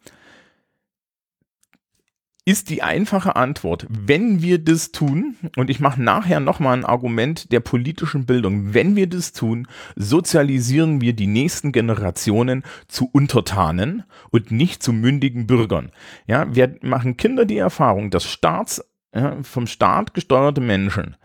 ist 2.48 2.70
die 2.70 2.84
einfache 2.84 3.36
Antwort, 3.36 3.88
wenn 3.90 4.44
wir 4.44 4.60
das 4.60 4.92
tun, 4.92 5.36
und 5.58 5.72
ich 5.72 5.80
mache 5.80 6.02
nachher 6.02 6.40
nochmal 6.40 6.78
ein 6.78 6.86
Argument 6.86 7.52
der 7.52 7.60
politischen 7.60 8.28
Bildung, 8.28 8.76
wenn 8.76 8.96
wir 8.96 9.08
das 9.08 9.34
tun, 9.34 9.68
sozialisieren 9.96 11.02
wir 11.02 11.14
die 11.14 11.26
nächsten 11.26 11.72
Generationen 11.72 12.64
zu 12.88 13.10
Untertanen 13.12 14.04
und 14.30 14.52
nicht 14.52 14.84
zu 14.84 14.94
mündigen 14.94 15.48
Bürgern. 15.48 15.92
Ja, 16.28 16.54
wir 16.54 16.76
machen 16.82 17.18
Kinder 17.18 17.46
die 17.46 17.58
Erfahrung, 17.58 18.12
dass 18.12 18.26
Staats, 18.26 18.86
ja, 19.14 19.42
vom 19.42 19.66
Staat 19.66 20.14
gesteuerte 20.14 20.62
Menschen 20.62 21.18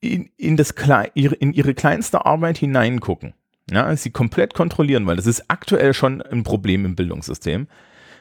in, 0.00 0.30
in, 0.36 0.56
das, 0.56 0.72
in 1.14 1.52
ihre 1.52 1.74
kleinste 1.74 2.26
Arbeit 2.26 2.58
hineingucken. 2.58 3.34
Ja, 3.70 3.94
sie 3.96 4.10
komplett 4.10 4.54
kontrollieren, 4.54 5.06
weil 5.06 5.16
das 5.16 5.26
ist 5.26 5.44
aktuell 5.48 5.92
schon 5.92 6.22
ein 6.22 6.42
Problem 6.42 6.84
im 6.84 6.96
Bildungssystem 6.96 7.68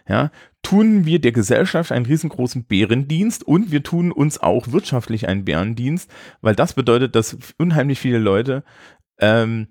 ja, 0.07 0.31
tun 0.61 1.05
wir 1.05 1.19
der 1.19 1.31
Gesellschaft 1.31 1.91
einen 1.91 2.05
riesengroßen 2.05 2.63
Bärendienst 2.63 3.43
und 3.43 3.71
wir 3.71 3.83
tun 3.83 4.11
uns 4.11 4.39
auch 4.39 4.71
wirtschaftlich 4.71 5.27
einen 5.27 5.45
Bärendienst, 5.45 6.09
weil 6.41 6.55
das 6.55 6.73
bedeutet, 6.73 7.15
dass 7.15 7.37
unheimlich 7.57 7.99
viele 7.99 8.17
Leute 8.17 8.63
ähm, 9.19 9.67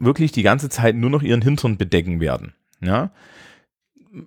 wirklich 0.00 0.32
die 0.32 0.42
ganze 0.42 0.68
Zeit 0.68 0.96
nur 0.96 1.10
noch 1.10 1.22
ihren 1.22 1.42
Hintern 1.42 1.76
bedecken 1.76 2.20
werden. 2.20 2.54
Ja, 2.80 3.12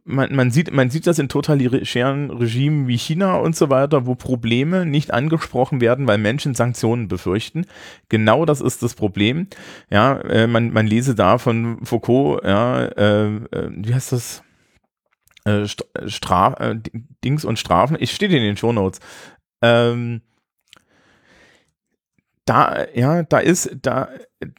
man, 0.03 0.35
man, 0.35 0.51
sieht, 0.51 0.73
man 0.73 0.89
sieht 0.89 1.07
das 1.07 1.19
in 1.19 1.29
totalitären 1.29 2.31
Regimen 2.31 2.87
wie 2.87 2.97
China 2.97 3.35
und 3.35 3.55
so 3.55 3.69
weiter, 3.69 4.05
wo 4.05 4.15
Probleme 4.15 4.85
nicht 4.85 5.13
angesprochen 5.13 5.81
werden, 5.81 6.07
weil 6.07 6.17
Menschen 6.17 6.55
Sanktionen 6.55 7.07
befürchten. 7.07 7.65
Genau 8.09 8.45
das 8.45 8.61
ist 8.61 8.83
das 8.83 8.95
Problem. 8.95 9.47
Ja, 9.89 10.19
äh, 10.21 10.47
man, 10.47 10.73
man 10.73 10.87
lese 10.87 11.15
da 11.15 11.37
von 11.37 11.85
Foucault, 11.85 12.43
ja, 12.43 12.85
äh, 12.85 13.25
äh, 13.27 13.69
wie 13.71 13.93
heißt 13.93 14.11
das? 14.11 14.43
äh, 15.45 15.67
Stra 16.07 16.53
äh, 16.59 16.75
Dings 17.23 17.45
und 17.45 17.59
Strafen. 17.59 17.97
Ich 17.99 18.11
stehe 18.11 18.35
in 18.35 18.43
den 18.43 18.57
Shownotes. 18.57 18.99
Ähm, 19.61 20.21
da, 22.45 22.85
ja, 22.93 23.23
da 23.23 23.39
ist, 23.39 23.75
da, 23.81 24.09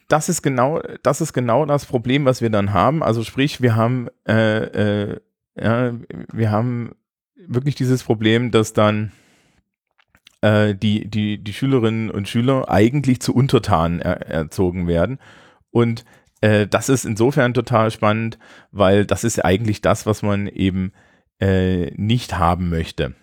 das 0.07 0.29
ist 0.29 0.41
genau, 0.41 0.81
das 1.03 1.21
ist 1.21 1.33
genau 1.33 1.65
das 1.65 1.85
Problem, 1.85 2.25
was 2.25 2.41
wir 2.41 2.49
dann 2.49 2.73
haben. 2.73 3.01
Also 3.01 3.23
sprich, 3.23 3.61
wir 3.61 3.75
haben, 3.75 4.07
äh, 4.27 5.11
äh, 5.11 5.19
ja, 5.55 5.93
wir 6.33 6.51
haben 6.51 6.95
wirklich 7.35 7.75
dieses 7.75 8.03
Problem, 8.03 8.51
dass 8.51 8.73
dann 8.73 9.11
äh, 10.41 10.75
die, 10.75 11.09
die, 11.09 11.37
die 11.37 11.53
Schülerinnen 11.53 12.11
und 12.11 12.27
Schüler 12.27 12.69
eigentlich 12.69 13.21
zu 13.21 13.33
Untertanen 13.33 14.01
er, 14.01 14.27
erzogen 14.27 14.87
werden. 14.87 15.19
Und 15.71 16.03
äh, 16.41 16.67
das 16.67 16.89
ist 16.89 17.05
insofern 17.05 17.53
total 17.53 17.89
spannend, 17.91 18.37
weil 18.71 19.05
das 19.05 19.23
ist 19.23 19.43
eigentlich 19.43 19.81
das, 19.81 20.05
was 20.05 20.23
man 20.23 20.47
eben 20.47 20.91
äh, 21.39 21.91
nicht 21.95 22.37
haben 22.37 22.69
möchte. 22.69 23.15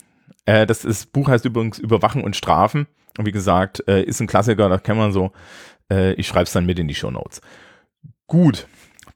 Äh, 0.46 0.66
das 0.66 0.84
ist, 0.84 1.12
Buch 1.12 1.28
heißt 1.28 1.44
übrigens 1.44 1.78
Überwachen 1.78 2.22
und 2.22 2.36
Strafen. 2.36 2.86
Und 3.18 3.26
wie 3.26 3.32
gesagt, 3.32 3.86
äh, 3.88 4.02
ist 4.02 4.20
ein 4.20 4.26
Klassiker, 4.26 4.68
das 4.68 4.82
kennt 4.82 4.98
man 4.98 5.12
so. 5.12 5.32
Äh, 5.90 6.14
ich 6.14 6.26
schreibe 6.26 6.44
es 6.44 6.52
dann 6.52 6.66
mit 6.66 6.78
in 6.78 6.88
die 6.88 6.94
Show 6.94 7.10
Notes. 7.10 7.40
Gut, 8.26 8.66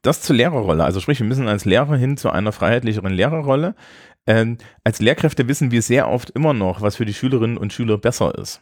das 0.01 0.21
zur 0.21 0.35
Lehrerrolle. 0.35 0.83
Also 0.83 0.99
sprich, 0.99 1.19
wir 1.19 1.27
müssen 1.27 1.47
als 1.47 1.65
Lehrer 1.65 1.97
hin 1.97 2.17
zu 2.17 2.29
einer 2.29 2.51
freiheitlicheren 2.51 3.13
Lehrerrolle. 3.13 3.75
Ähm, 4.27 4.57
als 4.83 4.99
Lehrkräfte 4.99 5.47
wissen 5.47 5.71
wir 5.71 5.81
sehr 5.81 6.09
oft 6.09 6.29
immer 6.29 6.53
noch, 6.53 6.81
was 6.81 6.97
für 6.97 7.05
die 7.05 7.13
Schülerinnen 7.13 7.57
und 7.57 7.73
Schüler 7.73 7.97
besser 7.97 8.35
ist. 8.37 8.61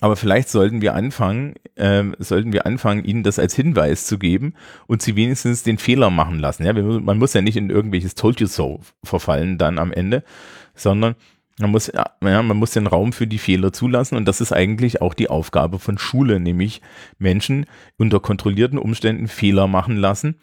Aber 0.00 0.16
vielleicht 0.16 0.48
sollten 0.48 0.80
wir 0.80 0.94
anfangen, 0.94 1.54
äh, 1.74 2.04
sollten 2.18 2.52
wir 2.52 2.64
anfangen, 2.64 3.04
ihnen 3.04 3.22
das 3.22 3.38
als 3.38 3.54
Hinweis 3.54 4.06
zu 4.06 4.18
geben 4.18 4.54
und 4.86 5.02
sie 5.02 5.14
wenigstens 5.14 5.62
den 5.62 5.78
Fehler 5.78 6.08
machen 6.10 6.38
lassen. 6.38 6.64
Ja, 6.64 6.72
man 6.72 7.18
muss 7.18 7.34
ja 7.34 7.42
nicht 7.42 7.56
in 7.56 7.70
irgendwelches 7.70 8.14
Told 8.14 8.40
you 8.40 8.46
so 8.46 8.80
verfallen 9.04 9.58
dann 9.58 9.78
am 9.78 9.92
Ende, 9.92 10.24
sondern 10.74 11.16
man 11.60 11.70
muss, 11.70 11.92
ja, 11.92 12.12
man 12.20 12.56
muss 12.56 12.72
den 12.72 12.86
Raum 12.86 13.12
für 13.12 13.26
die 13.26 13.38
Fehler 13.38 13.72
zulassen 13.72 14.16
und 14.16 14.26
das 14.26 14.40
ist 14.40 14.52
eigentlich 14.52 15.02
auch 15.02 15.14
die 15.14 15.28
Aufgabe 15.28 15.78
von 15.78 15.98
Schule, 15.98 16.40
nämlich 16.40 16.80
Menschen 17.18 17.66
unter 17.96 18.20
kontrollierten 18.20 18.78
Umständen 18.78 19.28
Fehler 19.28 19.66
machen 19.66 19.96
lassen, 19.96 20.40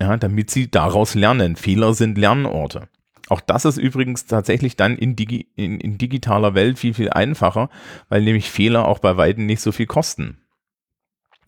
ja, 0.00 0.16
damit 0.16 0.50
sie 0.50 0.70
daraus 0.70 1.14
lernen. 1.14 1.56
Fehler 1.56 1.94
sind 1.94 2.18
Lernorte. 2.18 2.88
Auch 3.28 3.40
das 3.40 3.64
ist 3.64 3.78
übrigens 3.78 4.26
tatsächlich 4.26 4.76
dann 4.76 4.98
in, 4.98 5.16
Digi 5.16 5.48
in, 5.56 5.80
in 5.80 5.96
digitaler 5.96 6.54
Welt 6.54 6.78
viel, 6.78 6.92
viel 6.92 7.10
einfacher, 7.10 7.70
weil 8.08 8.22
nämlich 8.22 8.50
Fehler 8.50 8.86
auch 8.86 8.98
bei 8.98 9.16
Weitem 9.16 9.46
nicht 9.46 9.60
so 9.60 9.72
viel 9.72 9.86
kosten. 9.86 10.38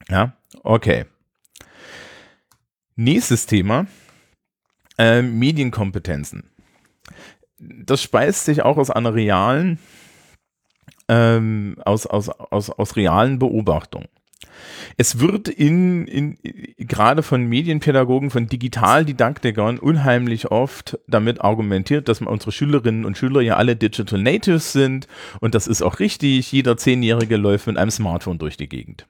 Ja, 0.09 0.37
okay. 0.63 1.05
Nächstes 2.97 3.47
Thema, 3.47 3.87
äh, 4.99 5.21
Medienkompetenzen. 5.21 6.51
Das 7.85 8.03
speist 8.03 8.45
sich 8.45 8.63
auch 8.63 8.77
aus 8.77 8.91
einer 8.91 9.15
realen, 9.15 9.79
ähm, 11.09 11.77
aus, 11.85 12.07
aus, 12.07 12.29
aus, 12.29 12.71
aus 12.71 12.97
realen 12.97 13.39
Beobachtungen. 13.39 14.09
Es 14.97 15.19
wird 15.19 15.49
in, 15.49 16.07
in, 16.07 16.39
gerade 16.79 17.23
von 17.23 17.45
Medienpädagogen, 17.47 18.31
von 18.31 18.47
Digitaldidaktikern 18.47 19.79
unheimlich 19.79 20.51
oft 20.51 20.99
damit 21.07 21.41
argumentiert, 21.41 22.09
dass 22.09 22.21
unsere 22.21 22.53
Schülerinnen 22.53 23.05
und 23.05 23.19
Schüler 23.19 23.41
ja 23.41 23.57
alle 23.57 23.77
Digital 23.77 24.21
Natives 24.21 24.73
sind 24.73 25.09
und 25.41 25.55
das 25.55 25.67
ist 25.67 25.83
auch 25.83 25.99
richtig. 25.99 26.53
Jeder 26.53 26.77
Zehnjährige 26.77 27.37
läuft 27.37 27.67
mit 27.67 27.77
einem 27.77 27.91
Smartphone 27.91 28.39
durch 28.39 28.57
die 28.57 28.69
Gegend. 28.69 29.07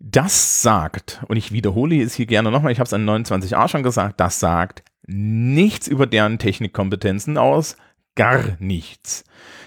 Das 0.00 0.60
sagt, 0.60 1.22
und 1.28 1.36
ich 1.36 1.52
wiederhole 1.52 2.02
es 2.02 2.14
hier 2.14 2.26
gerne 2.26 2.50
nochmal, 2.50 2.72
ich 2.72 2.78
habe 2.78 2.86
es 2.86 2.92
an 2.92 3.08
29a 3.08 3.68
schon 3.68 3.82
gesagt, 3.82 4.20
das 4.20 4.40
sagt 4.40 4.82
nichts 5.06 5.88
über 5.88 6.06
deren 6.06 6.38
Technikkompetenzen 6.38 7.38
aus, 7.38 7.76
gar 8.14 8.56
nichts. 8.58 9.24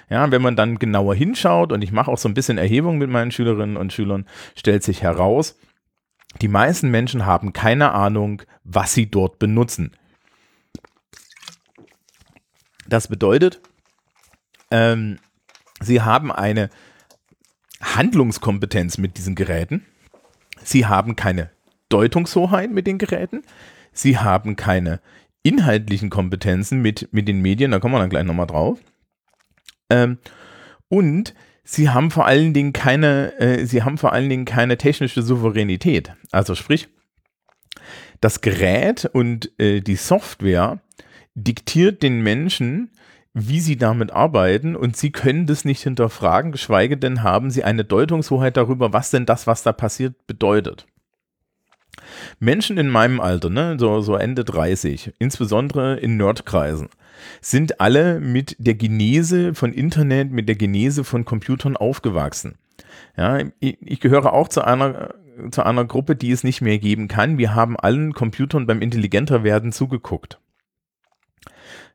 Ja, 0.09 0.31
wenn 0.31 0.41
man 0.41 0.55
dann 0.55 0.79
genauer 0.79 1.15
hinschaut 1.15 1.71
und 1.71 1.83
ich 1.83 1.91
mache 1.91 2.11
auch 2.11 2.17
so 2.17 2.29
ein 2.29 2.33
bisschen 2.33 2.57
Erhebung 2.57 2.97
mit 2.97 3.09
meinen 3.09 3.31
Schülerinnen 3.31 3.77
und 3.77 3.91
Schülern, 3.91 4.25
stellt 4.55 4.83
sich 4.83 5.01
heraus, 5.01 5.59
die 6.41 6.47
meisten 6.47 6.89
Menschen 6.89 7.25
haben 7.25 7.53
keine 7.53 7.91
Ahnung, 7.91 8.41
was 8.63 8.93
sie 8.93 9.09
dort 9.09 9.39
benutzen. 9.39 9.91
Das 12.87 13.07
bedeutet, 13.07 13.59
ähm, 14.71 15.19
sie 15.81 16.01
haben 16.01 16.31
eine 16.31 16.69
Handlungskompetenz 17.81 18.97
mit 18.97 19.17
diesen 19.17 19.35
Geräten. 19.35 19.85
Sie 20.63 20.85
haben 20.85 21.15
keine 21.15 21.51
Deutungshoheit 21.89 22.71
mit 22.71 22.87
den 22.87 22.97
Geräten. 22.97 23.43
Sie 23.91 24.17
haben 24.17 24.55
keine 24.55 25.01
inhaltlichen 25.47 26.09
Kompetenzen 26.09 26.81
mit, 26.81 27.09
mit 27.11 27.27
den 27.27 27.41
Medien. 27.41 27.71
Da 27.71 27.79
kommen 27.79 27.95
wir 27.95 27.99
dann 27.99 28.09
gleich 28.09 28.25
nochmal 28.25 28.47
drauf. 28.47 28.79
Ähm, 29.89 30.17
und 30.89 31.33
sie 31.63 31.89
haben 31.89 32.11
vor 32.11 32.25
allen 32.25 32.53
Dingen 32.53 32.73
keine, 32.73 33.39
äh, 33.39 33.65
sie 33.65 33.83
haben 33.83 33.97
vor 33.97 34.13
allen 34.13 34.29
Dingen 34.29 34.45
keine 34.45 34.77
technische 34.77 35.21
Souveränität. 35.21 36.13
Also 36.31 36.55
sprich, 36.55 36.89
das 38.21 38.41
Gerät 38.41 39.05
und 39.05 39.51
äh, 39.59 39.81
die 39.81 39.95
Software 39.95 40.81
diktiert 41.35 42.01
den 42.03 42.21
Menschen, 42.21 42.91
wie 43.33 43.59
sie 43.59 43.77
damit 43.77 44.11
arbeiten 44.11 44.75
und 44.75 44.97
sie 44.97 45.11
können 45.11 45.45
das 45.45 45.63
nicht 45.63 45.83
hinterfragen, 45.83 46.51
geschweige 46.51 46.97
denn 46.97 47.21
haben 47.21 47.51
sie 47.51 47.63
eine 47.63 47.85
Deutungshoheit 47.85 48.57
darüber, 48.57 48.93
was 48.93 49.11
denn 49.11 49.27
das, 49.27 49.45
was 49.45 49.61
da 49.61 49.73
passiert, 49.73 50.25
bedeutet. 50.25 50.87
Menschen 52.39 52.77
in 52.77 52.89
meinem 52.89 53.19
Alter, 53.19 53.49
ne, 53.49 53.77
so, 53.79 54.01
so 54.01 54.15
Ende 54.15 54.43
30, 54.43 55.13
insbesondere 55.19 55.97
in 55.97 56.17
Nerdkreisen, 56.17 56.89
sind 57.41 57.79
alle 57.81 58.19
mit 58.19 58.55
der 58.59 58.75
Genese 58.75 59.53
von 59.53 59.73
Internet, 59.73 60.31
mit 60.31 60.47
der 60.47 60.55
Genese 60.55 61.03
von 61.03 61.25
Computern 61.25 61.77
aufgewachsen. 61.77 62.57
Ja, 63.15 63.39
ich, 63.59 63.77
ich 63.81 63.99
gehöre 63.99 64.33
auch 64.33 64.47
zu 64.47 64.63
einer, 64.63 65.13
zu 65.51 65.63
einer 65.63 65.85
Gruppe, 65.85 66.15
die 66.15 66.31
es 66.31 66.43
nicht 66.43 66.61
mehr 66.61 66.79
geben 66.79 67.07
kann. 67.07 67.37
Wir 67.37 67.55
haben 67.55 67.77
allen 67.77 68.13
Computern 68.13 68.67
beim 68.67 68.81
intelligenter 68.81 69.43
werden 69.43 69.71
zugeguckt. 69.71 70.39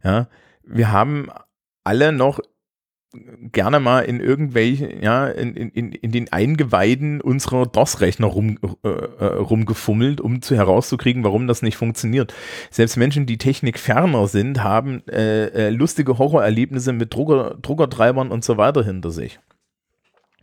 Ja, 0.02 0.28
wir 0.64 0.90
haben 0.90 1.28
alle 1.84 2.12
noch 2.12 2.40
gerne 3.52 3.80
mal 3.80 4.00
in 4.00 4.20
irgendwelchen, 4.20 5.02
ja, 5.02 5.28
in, 5.28 5.54
in, 5.54 5.92
in 5.92 6.12
den 6.12 6.32
Eingeweiden 6.32 7.20
unserer 7.20 7.66
DOS-Rechner 7.66 8.26
rum, 8.26 8.58
äh, 8.82 8.88
äh, 8.88 9.24
rumgefummelt, 9.24 10.20
um 10.20 10.42
zu 10.42 10.56
herauszukriegen, 10.56 11.24
warum 11.24 11.46
das 11.46 11.62
nicht 11.62 11.76
funktioniert. 11.76 12.34
Selbst 12.70 12.96
Menschen, 12.96 13.26
die 13.26 13.38
technikferner 13.38 14.28
sind, 14.28 14.62
haben 14.62 15.06
äh, 15.08 15.46
äh, 15.46 15.70
lustige 15.70 16.18
Horrorerlebnisse 16.18 16.92
mit 16.92 17.14
Drucker, 17.14 17.56
Druckertreibern 17.60 18.30
und 18.30 18.44
so 18.44 18.56
weiter 18.56 18.84
hinter 18.84 19.10
sich. 19.10 19.38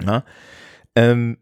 Ja? 0.04 0.24
Ähm, 0.96 1.38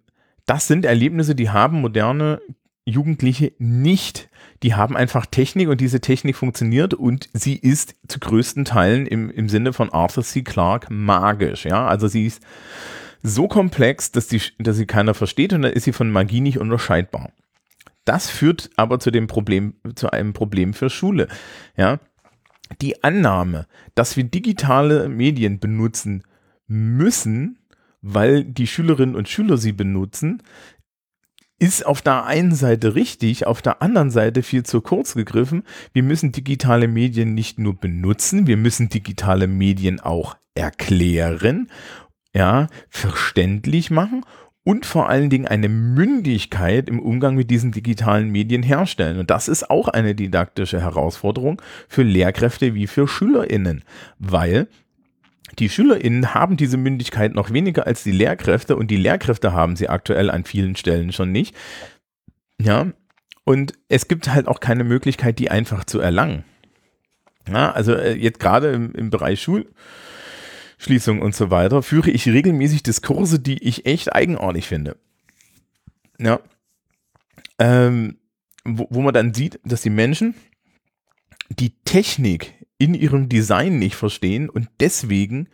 das 0.46 0.68
sind 0.68 0.86
Erlebnisse, 0.86 1.36
die 1.36 1.50
haben 1.50 1.82
moderne 1.82 2.42
Jugendliche 2.86 3.52
nicht. 3.60 4.30
Die 4.64 4.74
haben 4.74 4.98
einfach 4.98 5.26
Technik 5.26 5.70
und 5.70 5.82
diese 5.82 6.02
Technik 6.02 6.36
funktioniert 6.36 6.94
und 6.94 7.30
sie 7.34 7.56
ist 7.56 7.96
zu 8.08 8.20
größten 8.20 8.66
Teilen 8.66 9.06
im, 9.06 9.30
im 9.30 9.50
Sinne 9.50 9.74
von 9.74 9.92
Arthur 9.92 10.24
C. 10.24 10.42
Clarke 10.42 10.92
magisch. 10.92 11.66
Ja, 11.66 11.88
also 11.88 12.08
sie 12.08 12.26
ist 12.26 12.42
so 13.22 13.48
komplex, 13.48 14.12
dass, 14.12 14.28
die, 14.28 14.42
dass 14.60 14.78
sie 14.78 14.86
keiner 14.86 15.14
versteht 15.14 15.54
und 15.54 15.62
dann 15.62 15.74
ist 15.74 15.84
sie 15.84 15.94
von 15.94 16.12
Magie 16.12 16.42
nicht 16.42 16.60
unterscheidbar. 16.60 17.32
Das 18.06 18.30
führt 18.30 18.70
aber 18.78 19.00
zu 19.00 19.12
dem 19.12 19.28
Problem, 19.28 19.76
zu 19.96 20.12
einem 20.12 20.34
Problem 20.34 20.74
für 20.74 20.90
Schule. 20.90 21.28
Ja, 21.76 22.00
die 22.82 23.04
Annahme, 23.04 23.68
dass 23.96 24.18
wir 24.18 24.24
digitale 24.24 25.10
Medien 25.10 25.60
benutzen 25.60 26.24
müssen, 26.68 27.60
weil 28.02 28.44
die 28.44 28.68
Schülerinnen 28.68 29.16
und 29.16 29.28
Schüler 29.28 29.58
sie 29.58 29.72
benutzen, 29.72 30.44
ist 31.60 31.86
auf 31.86 32.02
der 32.02 32.26
einen 32.26 32.54
Seite 32.54 32.96
richtig, 32.96 33.48
auf 33.48 33.62
der 33.62 33.82
anderen 33.82 34.12
Seite 34.12 34.44
viel 34.44 34.64
zu 34.64 34.82
kurz 34.82 35.16
gegriffen. 35.16 35.64
Wir 35.94 36.04
müssen 36.04 36.32
digitale 36.32 36.88
Medien 36.88 37.34
nicht 37.34 37.60
nur 37.60 37.76
benutzen, 37.76 38.48
wir 38.48 38.58
müssen 38.58 38.90
digitale 38.90 39.48
Medien 39.48 40.00
auch 40.00 40.36
erklären, 40.56 41.70
ja, 42.34 42.68
verständlich 42.90 43.90
machen 43.90 44.24
und 44.64 44.86
vor 44.86 45.10
allen 45.10 45.30
Dingen 45.30 45.48
eine 45.48 45.70
Mündigkeit 45.70 46.90
im 46.90 47.00
Umgang 47.00 47.36
mit 47.36 47.50
diesen 47.50 47.72
digitalen 47.72 48.30
Medien 48.30 48.64
herstellen. 48.64 49.18
Und 49.18 49.32
das 49.32 49.48
ist 49.48 49.70
auch 49.70 49.88
eine 49.88 50.14
didaktische 50.14 50.82
Herausforderung 50.82 51.62
für 51.88 52.04
Lehrkräfte 52.04 52.76
wie 52.76 52.86
für 52.86 53.08
SchülerInnen, 53.08 53.84
weil 54.20 54.68
die 55.60 55.70
SchülerInnen 55.70 56.34
haben 56.34 56.58
diese 56.58 56.78
Mündigkeit 56.78 57.34
noch 57.34 57.52
weniger 57.52 57.88
als 57.88 58.04
die 58.04 58.12
Lehrkräfte 58.12 58.76
und 58.76 58.92
die 58.92 58.98
Lehrkräfte 58.98 59.54
haben 59.54 59.76
sie 59.76 59.90
aktuell 59.90 60.30
an 60.30 60.44
vielen 60.44 60.76
Stellen 60.76 61.12
schon 61.12 61.32
nicht. 61.32 61.56
Ja, 62.62 62.88
und 63.44 63.74
es 63.88 64.08
gibt 64.08 64.28
halt 64.28 64.48
auch 64.48 64.60
keine 64.60 64.84
Möglichkeit, 64.84 65.40
die 65.40 65.50
einfach 65.50 65.86
zu 65.86 66.00
erlangen. 66.00 66.44
Ja, 67.50 67.72
also 67.72 67.94
äh, 67.94 68.14
jetzt 68.14 68.40
gerade 68.40 68.72
im, 68.72 68.94
im 68.94 69.10
Bereich 69.10 69.42
Schul, 69.42 69.72
Schließung 70.78 71.22
und 71.22 71.34
so 71.34 71.50
weiter, 71.50 71.82
führe 71.82 72.12
ich 72.12 72.28
regelmäßig 72.28 72.84
Diskurse, 72.84 73.40
die 73.40 73.64
ich 73.64 73.86
echt 73.86 74.14
eigenartig 74.14 74.68
finde. 74.68 74.98
Ja. 76.20 76.42
Ähm, 77.58 78.18
wo, 78.66 78.88
wo 78.90 79.02
man 79.02 79.14
dann 79.14 79.34
sieht, 79.34 79.60
dass 79.64 79.82
die 79.82 79.90
Menschen 79.90 80.36
die 81.50 81.72
Technik 81.86 82.54
in 82.78 82.94
ihrem 82.94 83.30
Design 83.30 83.80
nicht 83.80 83.96
verstehen 83.96 84.50
und 84.50 84.70
deswegen 84.80 85.50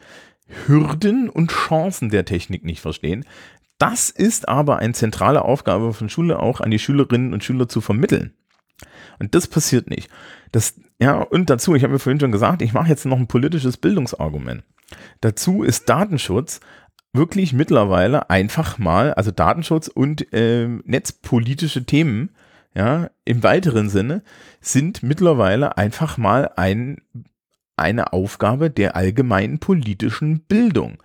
Hürden 0.68 1.30
und 1.30 1.52
Chancen 1.52 2.10
der 2.10 2.26
Technik 2.26 2.64
nicht 2.66 2.82
verstehen. 2.82 3.26
Das 3.78 4.10
ist 4.10 4.48
aber 4.48 4.80
eine 4.80 4.94
zentrale 4.94 5.44
Aufgabe 5.44 5.94
von 5.94 6.10
Schule 6.10 6.40
auch 6.40 6.62
an 6.62 6.72
die 6.72 6.80
Schülerinnen 6.80 7.34
und 7.34 7.44
Schüler 7.44 7.68
zu 7.68 7.82
vermitteln. 7.82 8.34
Und 9.20 9.36
das 9.36 9.48
passiert 9.48 9.90
nicht. 9.90 10.10
Das, 10.52 10.80
ja, 11.00 11.22
und 11.22 11.50
dazu, 11.50 11.76
ich 11.76 11.84
habe 11.84 11.94
mir 11.94 12.00
vorhin 12.00 12.20
schon 12.20 12.32
gesagt, 12.32 12.62
ich 12.62 12.74
mache 12.74 12.90
jetzt 12.90 13.06
noch 13.06 13.18
ein 13.18 13.28
politisches 13.28 13.78
Bildungsargument. 13.78 14.64
Dazu 15.22 15.64
ist 15.64 15.90
Datenschutz 15.90 16.60
wirklich 17.14 17.54
mittlerweile 17.54 18.30
einfach 18.30 18.80
mal, 18.80 19.14
also 19.14 19.32
Datenschutz 19.32 19.88
und 19.88 20.34
äh, 20.34 20.68
netzpolitische 20.68 21.86
Themen, 21.86 22.32
ja, 22.76 23.10
im 23.26 23.44
weiteren 23.44 23.90
Sinne, 23.90 24.24
sind 24.62 25.04
mittlerweile 25.04 25.78
einfach 25.78 26.18
mal 26.18 26.52
ein, 26.56 27.02
eine 27.78 28.14
Aufgabe 28.14 28.70
der 28.70 28.96
allgemeinen 28.96 29.60
politischen 29.60 30.42
Bildung. 30.42 31.02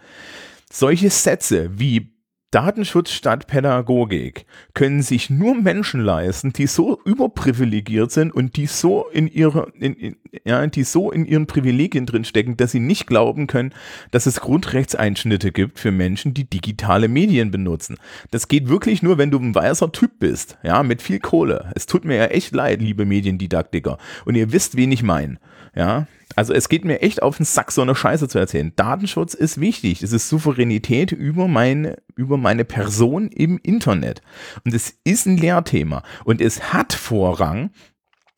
Solche 0.70 1.10
Sätze 1.10 1.78
wie 1.78 2.17
Datenschutz 2.50 3.10
statt 3.10 3.46
Pädagogik 3.46 4.46
können 4.72 5.02
sich 5.02 5.28
nur 5.28 5.54
Menschen 5.54 6.00
leisten, 6.00 6.54
die 6.54 6.66
so 6.66 6.98
überprivilegiert 7.04 8.10
sind 8.10 8.34
und 8.34 8.56
die 8.56 8.64
so 8.64 9.06
in 9.12 9.28
ihrer, 9.28 9.68
in, 9.74 9.92
in, 9.94 10.16
ja, 10.44 10.66
die 10.66 10.84
so 10.84 11.10
in 11.10 11.26
ihren 11.26 11.46
Privilegien 11.46 12.06
drinstecken, 12.06 12.56
dass 12.56 12.72
sie 12.72 12.80
nicht 12.80 13.06
glauben 13.06 13.48
können, 13.48 13.74
dass 14.12 14.24
es 14.24 14.40
Grundrechtseinschnitte 14.40 15.52
gibt 15.52 15.78
für 15.78 15.90
Menschen, 15.90 16.32
die 16.32 16.48
digitale 16.48 17.08
Medien 17.08 17.50
benutzen. 17.50 17.98
Das 18.30 18.48
geht 18.48 18.68
wirklich 18.68 19.02
nur, 19.02 19.18
wenn 19.18 19.30
du 19.30 19.38
ein 19.38 19.54
weißer 19.54 19.92
Typ 19.92 20.12
bist, 20.18 20.56
ja, 20.62 20.82
mit 20.82 21.02
viel 21.02 21.20
Kohle. 21.20 21.70
Es 21.74 21.84
tut 21.84 22.06
mir 22.06 22.16
ja 22.16 22.26
echt 22.26 22.54
leid, 22.54 22.80
liebe 22.80 23.04
Mediendidaktiker. 23.04 23.98
Und 24.24 24.36
ihr 24.36 24.52
wisst, 24.52 24.74
wen 24.74 24.90
ich 24.90 25.02
meine. 25.02 25.38
Ja, 25.74 26.06
also 26.38 26.52
es 26.52 26.68
geht 26.68 26.84
mir 26.84 27.02
echt 27.02 27.20
auf 27.20 27.38
den 27.38 27.44
Sack, 27.44 27.72
so 27.72 27.82
eine 27.82 27.96
Scheiße 27.96 28.28
zu 28.28 28.38
erzählen. 28.38 28.72
Datenschutz 28.76 29.34
ist 29.34 29.60
wichtig. 29.60 30.04
Es 30.04 30.12
ist 30.12 30.28
Souveränität 30.28 31.10
über 31.10 31.48
meine, 31.48 31.96
über 32.14 32.36
meine 32.36 32.64
Person 32.64 33.26
im 33.26 33.58
Internet. 33.60 34.22
Und 34.64 34.72
es 34.72 35.00
ist 35.02 35.26
ein 35.26 35.36
Lehrthema. 35.36 36.04
Und 36.22 36.40
es 36.40 36.72
hat 36.72 36.92
Vorrang 36.92 37.70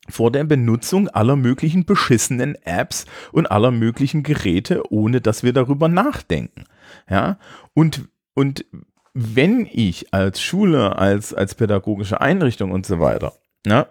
vor 0.09 0.31
der 0.31 0.45
Benutzung 0.45 1.09
aller 1.09 1.35
möglichen 1.35 1.85
beschissenen 1.85 2.55
Apps 2.63 3.05
und 3.33 3.51
aller 3.51 3.69
möglichen 3.69 4.23
Geräte, 4.23 4.91
ohne 4.91 5.21
dass 5.21 5.43
wir 5.43 5.53
darüber 5.53 5.87
nachdenken. 5.87 6.63
Ja, 7.07 7.37
und, 7.75 8.09
und 8.33 8.65
wenn 9.13 9.67
ich 9.71 10.11
als 10.11 10.41
Schule, 10.41 10.95
als, 10.97 11.35
als 11.35 11.53
pädagogische 11.53 12.19
Einrichtung 12.19 12.71
und 12.71 12.83
so 12.83 12.99
weiter, 12.99 13.33
ja, 13.63 13.85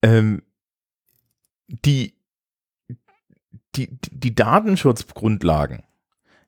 ähm, 0.00 0.40
die, 1.68 2.13
die, 3.76 3.98
die 4.10 4.34
Datenschutzgrundlagen, 4.34 5.82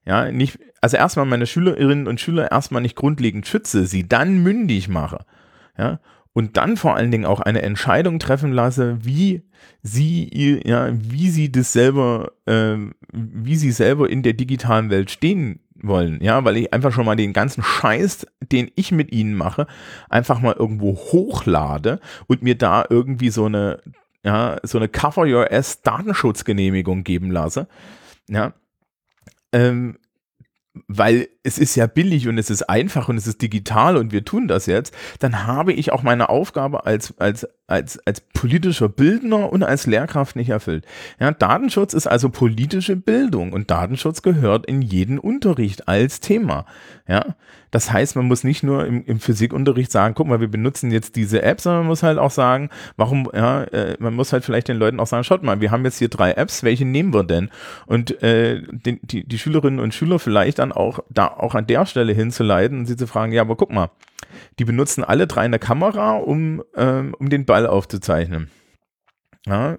ja, 0.04 0.30
nicht, 0.30 0.58
also 0.80 0.96
erstmal 0.96 1.26
meine 1.26 1.46
Schülerinnen 1.46 2.06
und 2.06 2.20
Schüler 2.20 2.50
erstmal 2.50 2.82
nicht 2.82 2.96
grundlegend 2.96 3.46
schütze, 3.46 3.86
sie 3.86 4.08
dann 4.08 4.42
mündig 4.42 4.88
mache, 4.88 5.24
ja, 5.76 6.00
und 6.32 6.58
dann 6.58 6.76
vor 6.76 6.96
allen 6.96 7.10
Dingen 7.10 7.24
auch 7.24 7.40
eine 7.40 7.62
Entscheidung 7.62 8.18
treffen 8.18 8.52
lasse, 8.52 8.98
wie 9.02 9.42
sie 9.82 10.60
ja, 10.66 10.90
wie 10.92 11.30
sie 11.30 11.50
das 11.50 11.72
selber, 11.72 12.32
äh, 12.44 12.76
wie 13.10 13.56
sie 13.56 13.70
selber 13.70 14.10
in 14.10 14.22
der 14.22 14.34
digitalen 14.34 14.90
Welt 14.90 15.10
stehen 15.10 15.60
wollen, 15.82 16.22
ja, 16.22 16.44
weil 16.44 16.58
ich 16.58 16.74
einfach 16.74 16.92
schon 16.92 17.06
mal 17.06 17.16
den 17.16 17.32
ganzen 17.32 17.62
Scheiß, 17.62 18.26
den 18.40 18.70
ich 18.76 18.92
mit 18.92 19.12
ihnen 19.12 19.34
mache, 19.34 19.66
einfach 20.08 20.40
mal 20.40 20.54
irgendwo 20.58 20.94
hochlade 20.94 22.00
und 22.26 22.42
mir 22.42 22.56
da 22.56 22.84
irgendwie 22.88 23.30
so 23.30 23.46
eine 23.46 23.80
ja, 24.24 24.58
so 24.62 24.78
eine 24.78 24.88
Cover 24.88 25.22
Your 25.26 25.50
Ass 25.52 25.82
Datenschutzgenehmigung 25.82 27.04
geben 27.04 27.30
lasse, 27.30 27.68
ja, 28.28 28.52
ähm, 29.52 29.98
weil 30.88 31.28
es 31.46 31.58
ist 31.58 31.76
ja 31.76 31.86
billig 31.86 32.26
und 32.26 32.38
es 32.38 32.50
ist 32.50 32.68
einfach 32.68 33.08
und 33.08 33.16
es 33.16 33.28
ist 33.28 33.40
digital 33.40 33.96
und 33.96 34.10
wir 34.10 34.24
tun 34.24 34.48
das 34.48 34.66
jetzt, 34.66 34.92
dann 35.20 35.46
habe 35.46 35.72
ich 35.72 35.92
auch 35.92 36.02
meine 36.02 36.28
Aufgabe 36.28 36.86
als, 36.86 37.14
als, 37.18 37.46
als, 37.68 38.00
als 38.04 38.20
politischer 38.20 38.88
Bildner 38.88 39.52
und 39.52 39.62
als 39.62 39.86
Lehrkraft 39.86 40.34
nicht 40.34 40.50
erfüllt. 40.50 40.84
Ja, 41.20 41.30
Datenschutz 41.30 41.94
ist 41.94 42.08
also 42.08 42.30
politische 42.30 42.96
Bildung 42.96 43.52
und 43.52 43.70
Datenschutz 43.70 44.22
gehört 44.22 44.66
in 44.66 44.82
jeden 44.82 45.20
Unterricht 45.20 45.86
als 45.86 46.18
Thema. 46.18 46.66
Ja, 47.06 47.36
das 47.70 47.92
heißt, 47.92 48.16
man 48.16 48.26
muss 48.26 48.42
nicht 48.42 48.62
nur 48.62 48.86
im, 48.86 49.04
im 49.04 49.20
Physikunterricht 49.20 49.92
sagen, 49.92 50.14
guck 50.14 50.26
mal, 50.26 50.40
wir 50.40 50.48
benutzen 50.48 50.90
jetzt 50.90 51.14
diese 51.14 51.42
App, 51.42 51.60
sondern 51.60 51.82
man 51.82 51.88
muss 51.88 52.02
halt 52.02 52.18
auch 52.18 52.30
sagen, 52.30 52.70
warum, 52.96 53.28
ja, 53.34 53.64
äh, 53.64 53.96
man 53.98 54.14
muss 54.14 54.32
halt 54.32 54.44
vielleicht 54.44 54.68
den 54.68 54.78
Leuten 54.78 54.98
auch 54.98 55.06
sagen, 55.06 55.24
schaut 55.24 55.42
mal, 55.42 55.60
wir 55.60 55.70
haben 55.70 55.84
jetzt 55.84 55.98
hier 55.98 56.08
drei 56.08 56.32
Apps, 56.32 56.62
welche 56.62 56.84
nehmen 56.84 57.12
wir 57.12 57.22
denn? 57.22 57.50
Und 57.86 58.22
äh, 58.22 58.62
den, 58.70 58.98
die, 59.02 59.24
die 59.24 59.38
Schülerinnen 59.38 59.78
und 59.78 59.94
Schüler 59.94 60.18
vielleicht 60.18 60.58
dann 60.58 60.72
auch 60.72 61.00
da 61.10 61.26
auch 61.36 61.54
an 61.54 61.66
der 61.66 61.86
Stelle 61.86 62.12
hinzuleiten 62.12 62.78
und 62.78 62.86
sie 62.86 62.96
zu 62.96 63.06
fragen, 63.06 63.32
ja, 63.32 63.42
aber 63.42 63.56
guck 63.56 63.70
mal, 63.70 63.90
die 64.58 64.64
benutzen 64.64 65.04
alle 65.04 65.26
drei 65.26 65.42
eine 65.42 65.58
Kamera, 65.58 66.16
um, 66.16 66.62
ähm, 66.76 67.14
um 67.18 67.30
den 67.30 67.44
Ball 67.44 67.66
aufzuzeichnen. 67.66 68.50
Ja, 69.46 69.76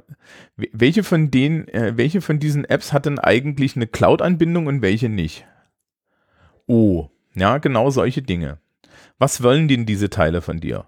welche 0.55 1.03
von 1.03 1.29
den, 1.29 1.67
äh, 1.67 1.97
welche 1.97 2.21
von 2.21 2.39
diesen 2.39 2.63
Apps 2.63 2.93
hat 2.93 3.05
denn 3.05 3.19
eigentlich 3.19 3.75
eine 3.75 3.87
Cloud-Anbindung 3.87 4.67
und 4.67 4.81
welche 4.81 5.09
nicht? 5.09 5.45
Oh, 6.67 7.09
ja, 7.35 7.57
genau 7.57 7.89
solche 7.89 8.21
Dinge. 8.21 8.59
Was 9.19 9.43
wollen 9.43 9.67
denn 9.67 9.85
diese 9.85 10.09
Teile 10.09 10.41
von 10.41 10.59
dir? 10.59 10.87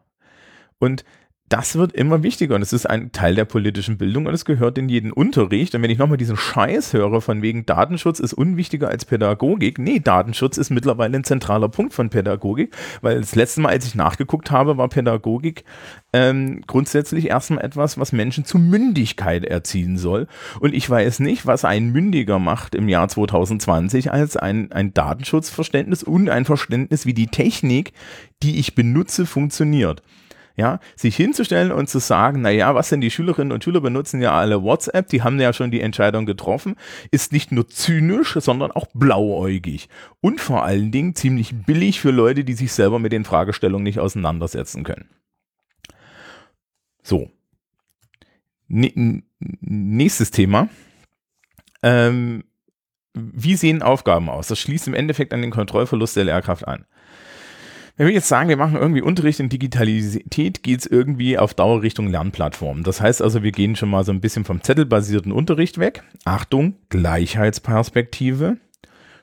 Und 0.79 1.03
das 1.49 1.75
wird 1.75 1.93
immer 1.93 2.21
wichtiger 2.21 2.53
und 2.53 2.61
es 2.61 2.73
ist 2.73 2.87
ein 2.87 3.11
Teil 3.11 3.33
der 3.33 3.45
politischen 3.45 3.97
Bildung 3.97 4.27
und 4.27 4.33
es 4.35 4.45
gehört 4.45 4.77
in 4.77 4.87
jeden 4.87 5.11
Unterricht. 5.11 5.73
Und 5.73 5.81
wenn 5.81 5.89
ich 5.89 5.97
nochmal 5.97 6.17
diesen 6.17 6.37
Scheiß 6.37 6.93
höre 6.93 7.21
von 7.21 7.41
wegen 7.41 7.65
Datenschutz 7.65 8.19
ist 8.19 8.33
unwichtiger 8.33 8.87
als 8.87 9.03
Pädagogik, 9.03 9.79
nee, 9.79 9.99
Datenschutz 9.99 10.57
ist 10.57 10.69
mittlerweile 10.69 11.17
ein 11.17 11.23
zentraler 11.23 11.67
Punkt 11.67 11.93
von 11.93 12.11
Pädagogik, 12.11 12.75
weil 13.01 13.19
das 13.19 13.33
letzte 13.33 13.61
Mal, 13.61 13.69
als 13.69 13.87
ich 13.87 13.95
nachgeguckt 13.95 14.51
habe, 14.51 14.77
war 14.77 14.89
Pädagogik 14.89 15.63
ähm, 16.13 16.61
grundsätzlich 16.67 17.29
erstmal 17.29 17.65
etwas, 17.65 17.97
was 17.97 18.11
Menschen 18.11 18.45
zu 18.45 18.59
Mündigkeit 18.59 19.43
erziehen 19.43 19.97
soll. 19.97 20.27
Und 20.59 20.75
ich 20.75 20.87
weiß 20.87 21.19
nicht, 21.19 21.47
was 21.47 21.65
ein 21.65 21.89
Mündiger 21.89 22.37
macht 22.37 22.75
im 22.75 22.87
Jahr 22.87 23.07
2020 23.07 24.11
als 24.11 24.37
ein, 24.37 24.71
ein 24.71 24.93
Datenschutzverständnis 24.93 26.03
und 26.03 26.29
ein 26.29 26.45
Verständnis, 26.45 27.07
wie 27.07 27.15
die 27.15 27.27
Technik, 27.27 27.93
die 28.43 28.59
ich 28.59 28.75
benutze, 28.75 29.25
funktioniert 29.25 30.03
ja, 30.59 30.81
sich 30.97 31.15
hinzustellen 31.15 31.71
und 31.71 31.89
zu 31.89 31.99
sagen, 31.99 32.41
naja, 32.41 32.75
was 32.75 32.89
denn 32.89 32.99
die 32.99 33.11
Schülerinnen 33.11 33.53
und 33.53 33.63
Schüler 33.63 33.79
benutzen 33.79 34.21
ja 34.21 34.33
alle 34.33 34.61
WhatsApp, 34.61 35.07
die 35.07 35.23
haben 35.23 35.39
ja 35.39 35.53
schon 35.53 35.71
die 35.71 35.79
Entscheidung 35.79 36.25
getroffen, 36.25 36.75
ist 37.11 37.31
nicht 37.31 37.53
nur 37.53 37.69
zynisch, 37.69 38.33
sondern 38.33 38.71
auch 38.71 38.87
blauäugig 38.93 39.87
und 40.19 40.41
vor 40.41 40.65
allen 40.65 40.91
Dingen 40.91 41.15
ziemlich 41.15 41.55
billig 41.55 42.01
für 42.01 42.11
Leute, 42.11 42.43
die 42.43 42.55
sich 42.55 42.73
selber 42.73 42.99
mit 42.99 43.13
den 43.13 43.23
Fragestellungen 43.23 43.85
nicht 43.85 43.99
auseinandersetzen 43.99 44.83
können. 44.83 45.09
So. 47.01 47.31
nächstes 48.67 50.29
Thema. 50.29 50.67
Ähm, 51.81 52.43
wie 53.13 53.55
sehen 53.55 53.81
Aufgaben 53.81 54.29
aus? 54.29 54.49
Das 54.49 54.59
schließt 54.59 54.89
im 54.89 54.93
Endeffekt 54.93 55.33
an 55.33 55.41
den 55.41 55.51
Kontrollverlust 55.51 56.17
der 56.17 56.25
Lehrkraft 56.25 56.67
an 56.67 56.85
wenn 57.99 58.07
wir 58.07 58.13
jetzt 58.13 58.29
sagen, 58.29 58.47
wir 58.47 58.55
machen 58.55 58.77
irgendwie 58.77 59.01
Unterricht 59.01 59.41
in 59.41 59.49
Digitalität, 59.49 60.63
geht 60.63 60.79
es 60.79 60.85
irgendwie 60.85 61.37
auf 61.37 61.53
Dauer 61.53 61.81
Richtung 61.81 62.07
Lernplattform. 62.07 62.83
Das 62.83 63.01
heißt 63.01 63.21
also, 63.21 63.43
wir 63.43 63.51
gehen 63.51 63.75
schon 63.75 63.89
mal 63.89 64.05
so 64.05 64.13
ein 64.13 64.21
bisschen 64.21 64.45
vom 64.45 64.63
zettelbasierten 64.63 65.33
Unterricht 65.33 65.79
weg. 65.79 66.03
Achtung, 66.23 66.75
Gleichheitsperspektive. 66.87 68.55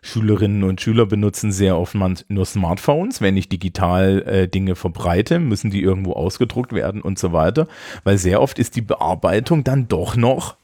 Schülerinnen 0.02 0.62
und 0.62 0.82
Schüler 0.82 1.06
benutzen 1.06 1.52
sehr 1.52 1.78
oft 1.78 1.96
nur 2.28 2.44
Smartphones. 2.44 3.22
Wenn 3.22 3.38
ich 3.38 3.48
digital 3.48 4.22
äh, 4.26 4.46
Dinge 4.46 4.74
verbreite, 4.74 5.38
müssen 5.38 5.70
die 5.70 5.80
irgendwo 5.80 6.12
ausgedruckt 6.12 6.74
werden 6.74 7.00
und 7.00 7.18
so 7.18 7.32
weiter. 7.32 7.68
Weil 8.04 8.18
sehr 8.18 8.42
oft 8.42 8.58
ist 8.58 8.76
die 8.76 8.82
Bearbeitung 8.82 9.64
dann 9.64 9.88
doch 9.88 10.16
noch 10.16 10.58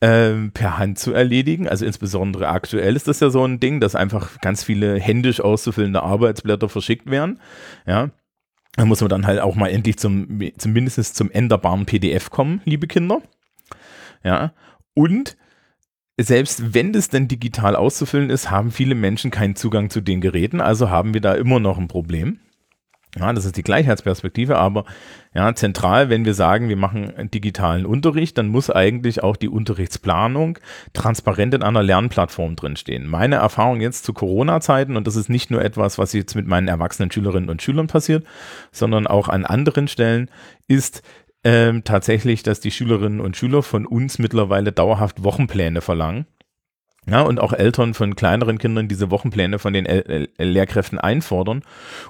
ähm, 0.00 0.52
per 0.52 0.78
Hand 0.78 0.98
zu 0.98 1.12
erledigen. 1.12 1.68
Also 1.68 1.84
insbesondere 1.84 2.48
aktuell 2.48 2.96
ist 2.96 3.08
das 3.08 3.20
ja 3.20 3.30
so 3.30 3.44
ein 3.44 3.60
Ding, 3.60 3.80
dass 3.80 3.94
einfach 3.94 4.40
ganz 4.40 4.64
viele 4.64 4.98
händisch 4.98 5.40
auszufüllende 5.40 6.02
Arbeitsblätter 6.02 6.68
verschickt 6.68 7.10
werden. 7.10 7.40
Ja. 7.86 8.10
Da 8.76 8.84
muss 8.84 9.00
man 9.00 9.10
dann 9.10 9.26
halt 9.26 9.40
auch 9.40 9.56
mal 9.56 9.68
endlich 9.68 9.98
zum, 9.98 10.40
zumindest 10.56 11.16
zum 11.16 11.30
änderbaren 11.30 11.86
PDF 11.86 12.30
kommen, 12.30 12.62
liebe 12.64 12.86
Kinder. 12.86 13.20
Ja. 14.22 14.52
Und 14.94 15.36
selbst 16.18 16.74
wenn 16.74 16.92
das 16.92 17.08
denn 17.08 17.28
digital 17.28 17.74
auszufüllen 17.76 18.30
ist, 18.30 18.50
haben 18.50 18.70
viele 18.70 18.94
Menschen 18.94 19.30
keinen 19.30 19.56
Zugang 19.56 19.90
zu 19.90 20.00
den 20.00 20.20
Geräten, 20.20 20.60
also 20.60 20.90
haben 20.90 21.14
wir 21.14 21.20
da 21.20 21.34
immer 21.34 21.60
noch 21.60 21.78
ein 21.78 21.88
Problem. 21.88 22.40
Ja, 23.18 23.32
das 23.32 23.44
ist 23.44 23.56
die 23.56 23.64
Gleichheitsperspektive, 23.64 24.56
aber 24.56 24.84
ja, 25.34 25.52
zentral, 25.54 26.10
wenn 26.10 26.24
wir 26.24 26.34
sagen, 26.34 26.68
wir 26.68 26.76
machen 26.76 27.12
digitalen 27.32 27.84
Unterricht, 27.84 28.38
dann 28.38 28.48
muss 28.48 28.70
eigentlich 28.70 29.24
auch 29.24 29.36
die 29.36 29.48
Unterrichtsplanung 29.48 30.58
transparent 30.92 31.54
in 31.54 31.64
einer 31.64 31.82
Lernplattform 31.82 32.54
drinstehen. 32.54 33.08
Meine 33.08 33.36
Erfahrung 33.36 33.80
jetzt 33.80 34.04
zu 34.04 34.12
Corona-Zeiten, 34.12 34.96
und 34.96 35.08
das 35.08 35.16
ist 35.16 35.28
nicht 35.28 35.50
nur 35.50 35.62
etwas, 35.62 35.98
was 35.98 36.12
jetzt 36.12 36.36
mit 36.36 36.46
meinen 36.46 36.68
erwachsenen 36.68 37.10
Schülerinnen 37.10 37.50
und 37.50 37.62
Schülern 37.62 37.88
passiert, 37.88 38.24
sondern 38.70 39.08
auch 39.08 39.28
an 39.28 39.44
anderen 39.44 39.88
Stellen, 39.88 40.30
ist 40.68 41.02
ähm, 41.42 41.82
tatsächlich, 41.82 42.44
dass 42.44 42.60
die 42.60 42.70
Schülerinnen 42.70 43.20
und 43.20 43.36
Schüler 43.36 43.64
von 43.64 43.86
uns 43.86 44.20
mittlerweile 44.20 44.70
dauerhaft 44.70 45.24
Wochenpläne 45.24 45.80
verlangen 45.80 46.26
ja, 47.06 47.22
und 47.22 47.40
auch 47.40 47.52
Eltern 47.52 47.94
von 47.94 48.14
kleineren 48.14 48.58
Kindern 48.58 48.88
diese 48.88 49.10
Wochenpläne 49.10 49.58
von 49.58 49.72
den 49.72 49.86
L 49.86 50.28
L 50.36 50.48
Lehrkräften 50.48 50.98
einfordern 50.98 51.62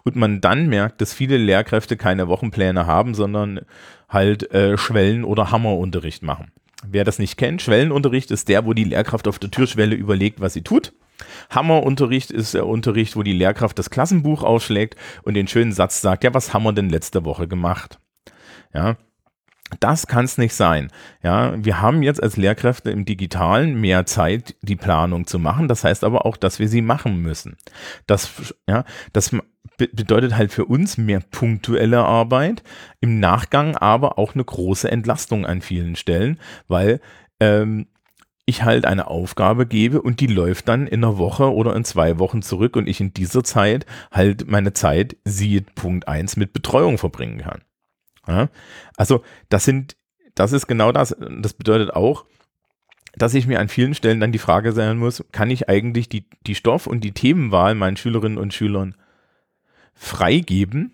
und 0.05 0.16
man 0.16 0.40
dann 0.40 0.68
merkt, 0.68 1.00
dass 1.00 1.14
viele 1.14 1.37
Lehrkräfte 1.37 1.96
keine 1.96 2.29
Wochenpläne 2.29 2.87
haben, 2.87 3.14
sondern 3.14 3.61
halt 4.09 4.53
äh, 4.53 4.76
Schwellen- 4.76 5.24
oder 5.24 5.50
Hammerunterricht 5.50 6.22
machen. 6.22 6.50
Wer 6.87 7.05
das 7.05 7.18
nicht 7.18 7.37
kennt, 7.37 7.62
Schwellenunterricht 7.62 8.31
ist 8.31 8.48
der, 8.48 8.64
wo 8.64 8.72
die 8.72 8.85
Lehrkraft 8.85 9.29
auf 9.29 9.38
der 9.38 9.50
Türschwelle 9.50 9.94
überlegt, 9.94 10.40
was 10.40 10.55
sie 10.55 10.62
tut. 10.62 10.92
Hammerunterricht 11.50 12.31
ist 12.31 12.55
der 12.55 12.66
Unterricht, 12.66 13.16
wo 13.16 13.22
die 13.22 13.35
Lehrkraft 13.35 13.79
das 13.79 13.90
Klassenbuch 13.90 14.42
ausschlägt 14.42 14.96
und 15.22 15.35
den 15.35 15.46
schönen 15.46 15.72
Satz 15.72 16.00
sagt, 16.00 16.24
ja, 16.24 16.33
was 16.33 16.55
haben 16.55 16.62
wir 16.62 16.72
denn 16.72 16.88
letzte 16.88 17.26
Woche 17.26 17.46
gemacht? 17.46 17.98
Ja, 18.72 18.96
das 19.79 20.07
kann 20.07 20.25
es 20.25 20.39
nicht 20.39 20.55
sein. 20.55 20.91
Ja, 21.23 21.55
wir 21.57 21.81
haben 21.81 22.03
jetzt 22.03 22.23
als 22.23 22.37
Lehrkräfte 22.37 22.91
im 22.91 23.05
Digitalen 23.05 23.81
mehr 23.81 24.07
Zeit, 24.07 24.57
die 24.63 24.77
Planung 24.77 25.27
zu 25.27 25.39
machen. 25.39 25.69
Das 25.69 25.85
heißt 25.85 26.05
aber 26.05 26.27
auch, 26.27 26.37
dass 26.37 26.59
wir 26.59 26.69
sie 26.69 26.83
machen 26.83 27.23
müssen. 27.23 27.57
Das, 28.07 28.55
ja, 28.69 28.85
das 29.13 29.31
bedeutet 29.77 30.37
halt 30.37 30.53
für 30.53 30.65
uns 30.65 30.99
mehr 30.99 31.21
punktuelle 31.31 32.05
Arbeit, 32.05 32.63
im 33.01 33.21
Nachgang 33.21 33.77
aber 33.77 34.19
auch 34.19 34.35
eine 34.35 34.45
große 34.45 34.91
Entlastung 34.91 35.47
an 35.47 35.63
vielen 35.63 35.97
Stellen, 35.97 36.39
weil 36.69 37.01
ähm, 37.41 37.87
ich 38.47 38.65
halt 38.65 38.85
eine 38.85 39.07
Aufgabe 39.07 39.67
gebe 39.67 40.03
und 40.03 40.21
die 40.21 40.27
läuft 40.27 40.69
dann 40.69 40.87
in 40.87 41.05
einer 41.05 41.19
Woche 41.19 41.53
oder 41.55 41.75
in 41.77 41.85
zwei 41.85 42.19
Wochen 42.19 42.43
zurück 42.43 42.77
und 42.77 42.89
ich 42.89 43.01
in 43.01 43.15
dieser 43.15 43.45
Zeit 43.45 43.87
halt 44.11 44.51
meine 44.51 44.73
Zeit, 44.73 45.17
siehe 45.25 45.63
Punkt 45.63 46.09
eins 46.09 46.37
mit 46.37 46.53
Betreuung 46.53 46.99
verbringen 46.99 47.39
kann. 47.39 47.63
Ja? 48.27 48.49
Also 48.97 49.23
das 49.49 49.65
sind, 49.65 49.97
das 50.35 50.53
ist 50.53 50.67
genau 50.67 50.93
das. 50.93 51.17
Das 51.41 51.53
bedeutet 51.53 51.95
auch, 51.95 52.25
dass 53.15 53.35
ich 53.35 53.47
mir 53.47 53.61
an 53.61 53.69
vielen 53.69 53.95
Stellen 53.95 54.21
dann 54.21 54.33
die 54.33 54.39
Frage 54.39 54.73
stellen 54.73 54.99
muss, 54.99 55.25
kann 55.33 55.51
ich 55.51 55.69
eigentlich 55.69 56.09
die, 56.09 56.27
die 56.47 56.55
Stoff- 56.55 56.87
und 56.87 57.03
die 57.03 57.13
Themenwahl 57.13 57.75
meinen 57.75 57.97
Schülerinnen 57.97 58.39
und 58.39 58.55
Schülern 58.55 58.95
freigeben? 59.95 60.93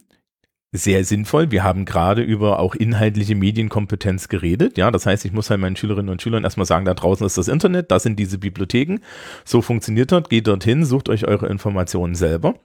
Sehr 0.73 1.05
sinnvoll. 1.05 1.51
Wir 1.51 1.62
haben 1.62 1.85
gerade 1.85 2.23
über 2.23 2.59
auch 2.59 2.75
inhaltliche 2.75 3.35
Medienkompetenz 3.35 4.29
geredet. 4.29 4.77
Ja, 4.77 4.91
das 4.91 5.07
heißt, 5.07 5.25
ich 5.25 5.33
muss 5.33 5.49
halt 5.49 5.61
meinen 5.61 5.77
Schülerinnen 5.77 6.11
und 6.11 6.21
Schülern 6.21 6.45
erstmal 6.45 6.67
sagen, 6.67 6.85
da 6.85 6.95
draußen 6.95 7.25
ist 7.25 7.39
das 7.39 7.49
Internet, 7.49 7.91
das 7.91 8.03
sind 8.03 8.19
diese 8.19 8.39
Bibliotheken. 8.39 8.99
So 9.45 9.62
funktioniert 9.62 10.12
das. 10.12 10.29
Geht 10.29 10.47
dorthin, 10.47 10.85
sucht 10.85 11.09
euch 11.09 11.27
eure 11.27 11.47
Informationen 11.47 12.15
selber. 12.15 12.57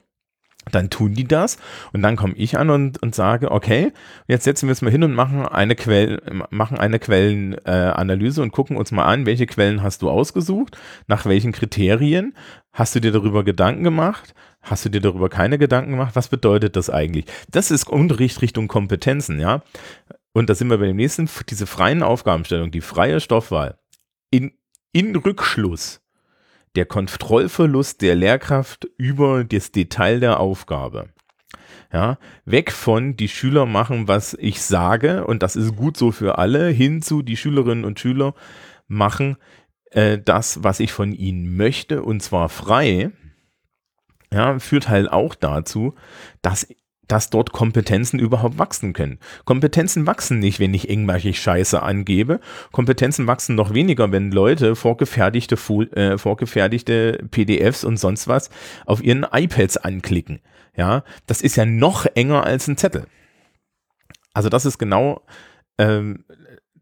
Dann 0.70 0.90
tun 0.90 1.14
die 1.14 1.24
das 1.24 1.58
und 1.92 2.02
dann 2.02 2.16
komme 2.16 2.34
ich 2.36 2.56
an 2.56 2.70
und, 2.70 3.02
und 3.02 3.14
sage, 3.14 3.50
okay, 3.50 3.92
jetzt 4.28 4.44
setzen 4.44 4.68
wir 4.68 4.72
uns 4.72 4.82
mal 4.82 4.90
hin 4.90 5.02
und 5.02 5.12
machen 5.12 5.44
eine 5.44 5.74
Quell, 5.74 6.22
machen 6.50 6.78
eine 6.78 7.00
Quellenanalyse 7.00 8.40
äh, 8.40 8.44
und 8.44 8.52
gucken 8.52 8.76
uns 8.76 8.92
mal 8.92 9.04
an, 9.04 9.26
welche 9.26 9.46
Quellen 9.46 9.82
hast 9.82 10.02
du 10.02 10.10
ausgesucht, 10.10 10.78
nach 11.08 11.26
welchen 11.26 11.50
Kriterien, 11.52 12.34
hast 12.72 12.94
du 12.94 13.00
dir 13.00 13.10
darüber 13.10 13.42
Gedanken 13.42 13.82
gemacht, 13.82 14.34
hast 14.62 14.84
du 14.84 14.88
dir 14.88 15.00
darüber 15.00 15.28
keine 15.28 15.58
Gedanken 15.58 15.90
gemacht, 15.90 16.14
was 16.14 16.28
bedeutet 16.28 16.76
das 16.76 16.90
eigentlich? 16.90 17.26
Das 17.50 17.70
ist 17.70 17.88
Unterricht 17.88 18.40
Richtung 18.40 18.68
Kompetenzen, 18.68 19.40
ja. 19.40 19.62
Und 20.32 20.48
da 20.48 20.54
sind 20.54 20.70
wir 20.70 20.78
bei 20.78 20.86
dem 20.86 20.96
nächsten, 20.96 21.28
diese 21.48 21.66
freien 21.66 22.02
Aufgabenstellung, 22.02 22.70
die 22.70 22.80
freie 22.80 23.20
Stoffwahl. 23.20 23.78
In, 24.30 24.52
in 24.92 25.14
Rückschluss 25.16 26.01
der 26.76 26.86
Kontrollverlust 26.86 28.02
der 28.02 28.14
Lehrkraft 28.14 28.88
über 28.96 29.44
das 29.44 29.72
Detail 29.72 30.20
der 30.20 30.40
Aufgabe. 30.40 31.10
Ja, 31.92 32.18
weg 32.46 32.72
von 32.72 33.16
die 33.16 33.28
Schüler 33.28 33.66
machen, 33.66 34.08
was 34.08 34.34
ich 34.34 34.62
sage, 34.62 35.26
und 35.26 35.42
das 35.42 35.56
ist 35.56 35.76
gut 35.76 35.98
so 35.98 36.10
für 36.10 36.38
alle, 36.38 36.68
hin 36.68 37.02
zu 37.02 37.20
die 37.20 37.36
Schülerinnen 37.36 37.84
und 37.84 38.00
Schüler 38.00 38.34
machen 38.88 39.36
äh, 39.90 40.18
das, 40.18 40.64
was 40.64 40.80
ich 40.80 40.92
von 40.92 41.12
ihnen 41.12 41.54
möchte, 41.56 42.02
und 42.02 42.22
zwar 42.22 42.48
frei, 42.48 43.10
ja, 44.32 44.58
führt 44.58 44.88
halt 44.88 45.12
auch 45.12 45.34
dazu, 45.34 45.94
dass 46.40 46.66
dass 47.12 47.28
dort 47.28 47.52
Kompetenzen 47.52 48.18
überhaupt 48.18 48.56
wachsen 48.56 48.94
können. 48.94 49.18
Kompetenzen 49.44 50.06
wachsen 50.06 50.38
nicht, 50.38 50.60
wenn 50.60 50.72
ich 50.72 50.88
irgendwelche 50.88 51.34
Scheiße 51.34 51.82
angebe. 51.82 52.40
Kompetenzen 52.72 53.26
wachsen 53.26 53.54
noch 53.54 53.74
weniger, 53.74 54.10
wenn 54.12 54.32
Leute 54.32 54.74
vorgefertigte, 54.74 55.56
äh, 55.94 56.16
vorgefertigte 56.16 57.18
PDFs 57.30 57.84
und 57.84 57.98
sonst 57.98 58.28
was 58.28 58.48
auf 58.86 59.04
ihren 59.04 59.26
iPads 59.30 59.76
anklicken. 59.76 60.40
Ja, 60.74 61.04
das 61.26 61.42
ist 61.42 61.56
ja 61.56 61.66
noch 61.66 62.06
enger 62.14 62.44
als 62.44 62.66
ein 62.66 62.78
Zettel. 62.78 63.04
Also 64.32 64.48
das 64.48 64.64
ist 64.64 64.78
genau 64.78 65.20
ähm, 65.76 66.24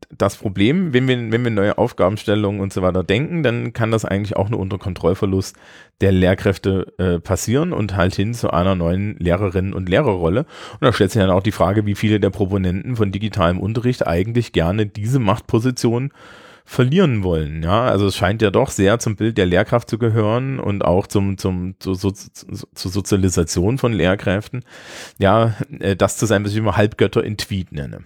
das 0.09 0.37
Problem, 0.37 0.93
wenn 0.93 1.07
wir, 1.09 1.17
wenn 1.31 1.45
wir 1.45 1.51
neue 1.51 1.79
Aufgabenstellungen 1.79 2.61
und 2.61 2.73
so 2.73 2.83
weiter 2.83 3.05
denken, 3.05 3.43
dann 3.43 3.73
kann 3.73 3.91
das 3.91 4.05
eigentlich 4.05 4.37
auch 4.37 4.49
nur 4.49 4.61
unter 4.61 4.79
Kontrollverlust 4.79 5.57
der 6.01 6.13
Lehrkräfte 6.13 6.93
äh, 6.99 7.21
passieren 7.21 7.73
und 7.73 7.97
halt 7.97 8.15
hin 8.15 8.35
zu 8.35 8.51
einer 8.51 8.75
neuen 8.75 9.17
Lehrerinnen- 9.19 9.75
und 9.75 9.89
Lehrerrolle. 9.89 10.47
Und 10.73 10.83
da 10.83 10.93
stellt 10.93 11.13
sich 11.13 11.21
dann 11.21 11.31
auch 11.31 11.43
die 11.43 11.53
Frage, 11.53 11.87
wie 11.87 11.95
viele 11.95 12.21
der 12.21 12.31
Proponenten 12.31 12.97
von 12.97 13.13
digitalem 13.13 13.61
Unterricht 13.61 14.07
eigentlich 14.07 14.53
gerne 14.53 14.87
diese 14.87 15.19
Machtposition 15.19 16.13
verlieren 16.65 17.25
wollen. 17.25 17.63
Ja, 17.63 17.87
also 17.87 18.07
es 18.07 18.17
scheint 18.17 18.43
ja 18.43 18.51
doch 18.51 18.71
sehr 18.71 18.99
zum 19.01 19.17
Bild 19.17 19.37
der 19.39 19.47
Lehrkraft 19.47 19.91
zu 19.91 19.99
gehören 19.99 20.61
und 20.61 20.85
auch 20.85 21.07
zum, 21.07 21.37
zum, 21.37 21.75
zu, 21.81 21.95
zu, 21.95 22.13
zur 22.13 22.91
Sozialisation 22.91 23.77
von 23.77 23.93
Lehrkräften. 23.93 24.65
Ja, 25.19 25.57
äh, 25.81 25.97
das 25.97 26.17
zu 26.17 26.27
sein, 26.27 26.45
was 26.45 26.53
ich 26.53 26.59
immer 26.59 26.77
Halbgötter 26.77 27.25
in 27.25 27.37
Tweet 27.37 27.73
nenne. 27.73 28.05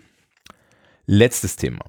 Letztes 1.07 1.57
Thema 1.57 1.85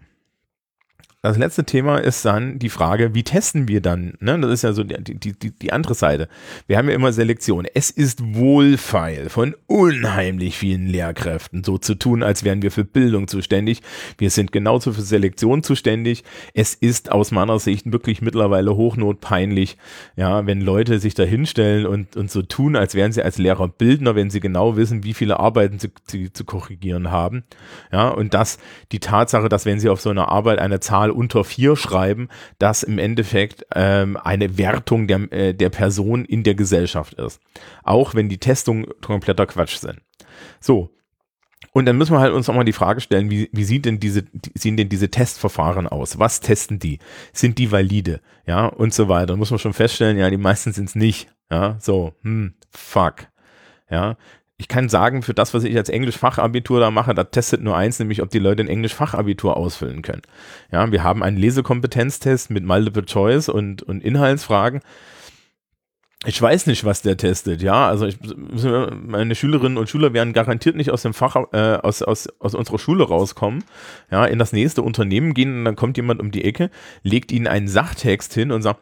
das 1.25 1.37
letzte 1.37 1.63
Thema 1.63 1.97
ist 1.97 2.23
dann 2.23 2.59
die 2.59 2.69
Frage, 2.69 3.15
wie 3.15 3.23
testen 3.23 3.67
wir 3.67 3.81
dann? 3.81 4.13
Ne? 4.19 4.39
Das 4.39 4.51
ist 4.51 4.61
ja 4.61 4.73
so 4.73 4.83
die, 4.83 4.95
die, 5.03 5.33
die, 5.33 5.51
die 5.51 5.73
andere 5.73 5.95
Seite. 5.95 6.29
Wir 6.67 6.77
haben 6.77 6.87
ja 6.87 6.95
immer 6.95 7.11
Selektion. 7.11 7.65
Es 7.73 7.89
ist 7.89 8.35
wohlfeil 8.35 9.29
von 9.29 9.55
unheimlich 9.65 10.57
vielen 10.57 10.85
Lehrkräften, 10.85 11.63
so 11.63 11.77
zu 11.77 11.95
tun, 11.95 12.21
als 12.21 12.43
wären 12.43 12.61
wir 12.61 12.71
für 12.71 12.85
Bildung 12.85 13.27
zuständig. 13.27 13.81
Wir 14.17 14.29
sind 14.29 14.51
genauso 14.51 14.93
für 14.93 15.01
Selektion 15.01 15.63
zuständig. 15.63 16.23
Es 16.53 16.75
ist 16.75 17.11
aus 17.11 17.31
meiner 17.31 17.57
Sicht 17.57 17.91
wirklich 17.91 18.21
mittlerweile 18.21 18.75
hochnotpeinlich, 18.75 19.77
ja, 20.15 20.45
wenn 20.45 20.61
Leute 20.61 20.99
sich 20.99 21.15
da 21.15 21.23
hinstellen 21.23 21.87
und, 21.87 22.15
und 22.15 22.29
so 22.29 22.43
tun, 22.43 22.75
als 22.75 22.93
wären 22.93 23.11
sie 23.11 23.23
als 23.23 23.37
Lehrer 23.37 23.67
Bildner, 23.67 24.15
wenn 24.15 24.29
sie 24.29 24.41
genau 24.41 24.77
wissen, 24.77 25.03
wie 25.03 25.13
viele 25.13 25.39
Arbeiten 25.39 25.79
sie, 25.79 25.91
sie 26.05 26.31
zu 26.31 26.45
korrigieren 26.45 27.09
haben. 27.09 27.45
Ja, 27.91 28.09
und 28.09 28.33
das, 28.33 28.59
die 28.91 28.99
Tatsache, 28.99 29.49
dass 29.49 29.65
wenn 29.65 29.79
sie 29.79 29.89
auf 29.89 30.01
so 30.01 30.11
einer 30.11 30.29
Arbeit 30.29 30.59
eine 30.59 30.79
Zahl 30.79 31.14
unter 31.15 31.43
vier 31.43 31.75
schreiben, 31.75 32.29
das 32.59 32.83
im 32.83 32.99
Endeffekt 32.99 33.65
ähm, 33.73 34.17
eine 34.17 34.57
Wertung 34.57 35.07
der, 35.07 35.31
äh, 35.31 35.53
der 35.53 35.69
Person 35.69 36.25
in 36.25 36.43
der 36.43 36.55
Gesellschaft 36.55 37.13
ist. 37.15 37.39
Auch 37.83 38.13
wenn 38.13 38.29
die 38.29 38.37
Testungen 38.37 38.85
kompletter 39.01 39.45
Quatsch 39.45 39.77
sind. 39.77 40.01
So. 40.59 40.91
Und 41.71 41.85
dann 41.85 41.97
müssen 41.97 42.13
wir 42.13 42.19
halt 42.19 42.33
uns 42.33 42.47
auch 42.47 42.53
mal 42.53 42.63
die 42.63 42.73
Frage 42.73 43.01
stellen, 43.01 43.29
wie, 43.29 43.49
wie 43.51 43.63
sieht 43.65 43.85
denn 43.85 43.99
diese, 43.99 44.23
die, 44.23 44.51
sehen 44.55 44.77
denn 44.77 44.87
diese 44.87 45.09
Testverfahren 45.09 45.87
aus? 45.87 46.19
Was 46.19 46.39
testen 46.39 46.79
die? 46.79 46.99
Sind 47.33 47.57
die 47.57 47.71
valide? 47.71 48.21
Ja, 48.45 48.67
und 48.67 48.93
so 48.93 49.09
weiter. 49.09 49.27
Da 49.27 49.35
muss 49.35 49.51
man 49.51 49.59
schon 49.59 49.73
feststellen, 49.73 50.17
ja, 50.17 50.29
die 50.29 50.37
meisten 50.37 50.71
sind 50.71 50.89
es 50.89 50.95
nicht. 50.95 51.27
Ja, 51.51 51.77
so, 51.79 52.13
hm, 52.21 52.53
fuck. 52.69 53.27
Ja, 53.89 54.17
ich 54.57 54.67
kann 54.69 54.87
sagen, 54.87 55.21
für 55.21 55.33
das, 55.33 55.53
was 55.53 55.65
ich 55.65 55.75
als 55.75 55.89
Englisch-Fachabitur 55.89 56.79
da 56.79 56.89
mache, 56.89 57.13
da 57.13 57.25
testet 57.25 57.61
nur 57.61 57.75
eins, 57.75 57.99
nämlich 57.99 58.21
ob 58.21 58.29
die 58.29 58.39
Leute 58.39 58.63
ein 58.63 58.69
Englisch-Fachabitur 58.69 59.57
ausfüllen 59.57 60.01
können. 60.01 60.21
Ja, 60.71 60.89
wir 60.91 61.03
haben 61.03 61.23
einen 61.23 61.37
Lesekompetenztest 61.37 62.49
mit 62.51 62.63
Multiple 62.63 63.05
Choice 63.05 63.49
und, 63.49 63.83
und 63.83 64.01
Inhaltsfragen. 64.01 64.81
Ich 66.25 66.41
weiß 66.41 66.67
nicht, 66.67 66.85
was 66.85 67.01
der 67.01 67.17
testet, 67.17 67.61
ja. 67.61 67.87
Also 67.87 68.05
ich, 68.05 68.17
meine 69.05 69.35
Schülerinnen 69.35 69.77
und 69.77 69.89
Schüler 69.89 70.13
werden 70.13 70.31
garantiert 70.31 70.77
nicht 70.77 70.89
aus 70.89 71.01
dem 71.01 71.13
Fach, 71.13 71.35
äh, 71.51 71.75
aus, 71.75 72.01
aus, 72.01 72.27
aus 72.39 72.55
unserer 72.55 72.79
Schule 72.79 73.03
rauskommen, 73.03 73.63
ja, 74.09 74.25
in 74.25 74.39
das 74.39 74.53
nächste 74.53 74.81
Unternehmen 74.81 75.33
gehen 75.33 75.59
und 75.59 75.65
dann 75.65 75.75
kommt 75.75 75.97
jemand 75.97 76.21
um 76.21 76.31
die 76.31 76.45
Ecke, 76.45 76.71
legt 77.03 77.33
ihnen 77.33 77.47
einen 77.47 77.67
Sachtext 77.67 78.33
hin 78.33 78.53
und 78.53 78.61
sagt, 78.61 78.81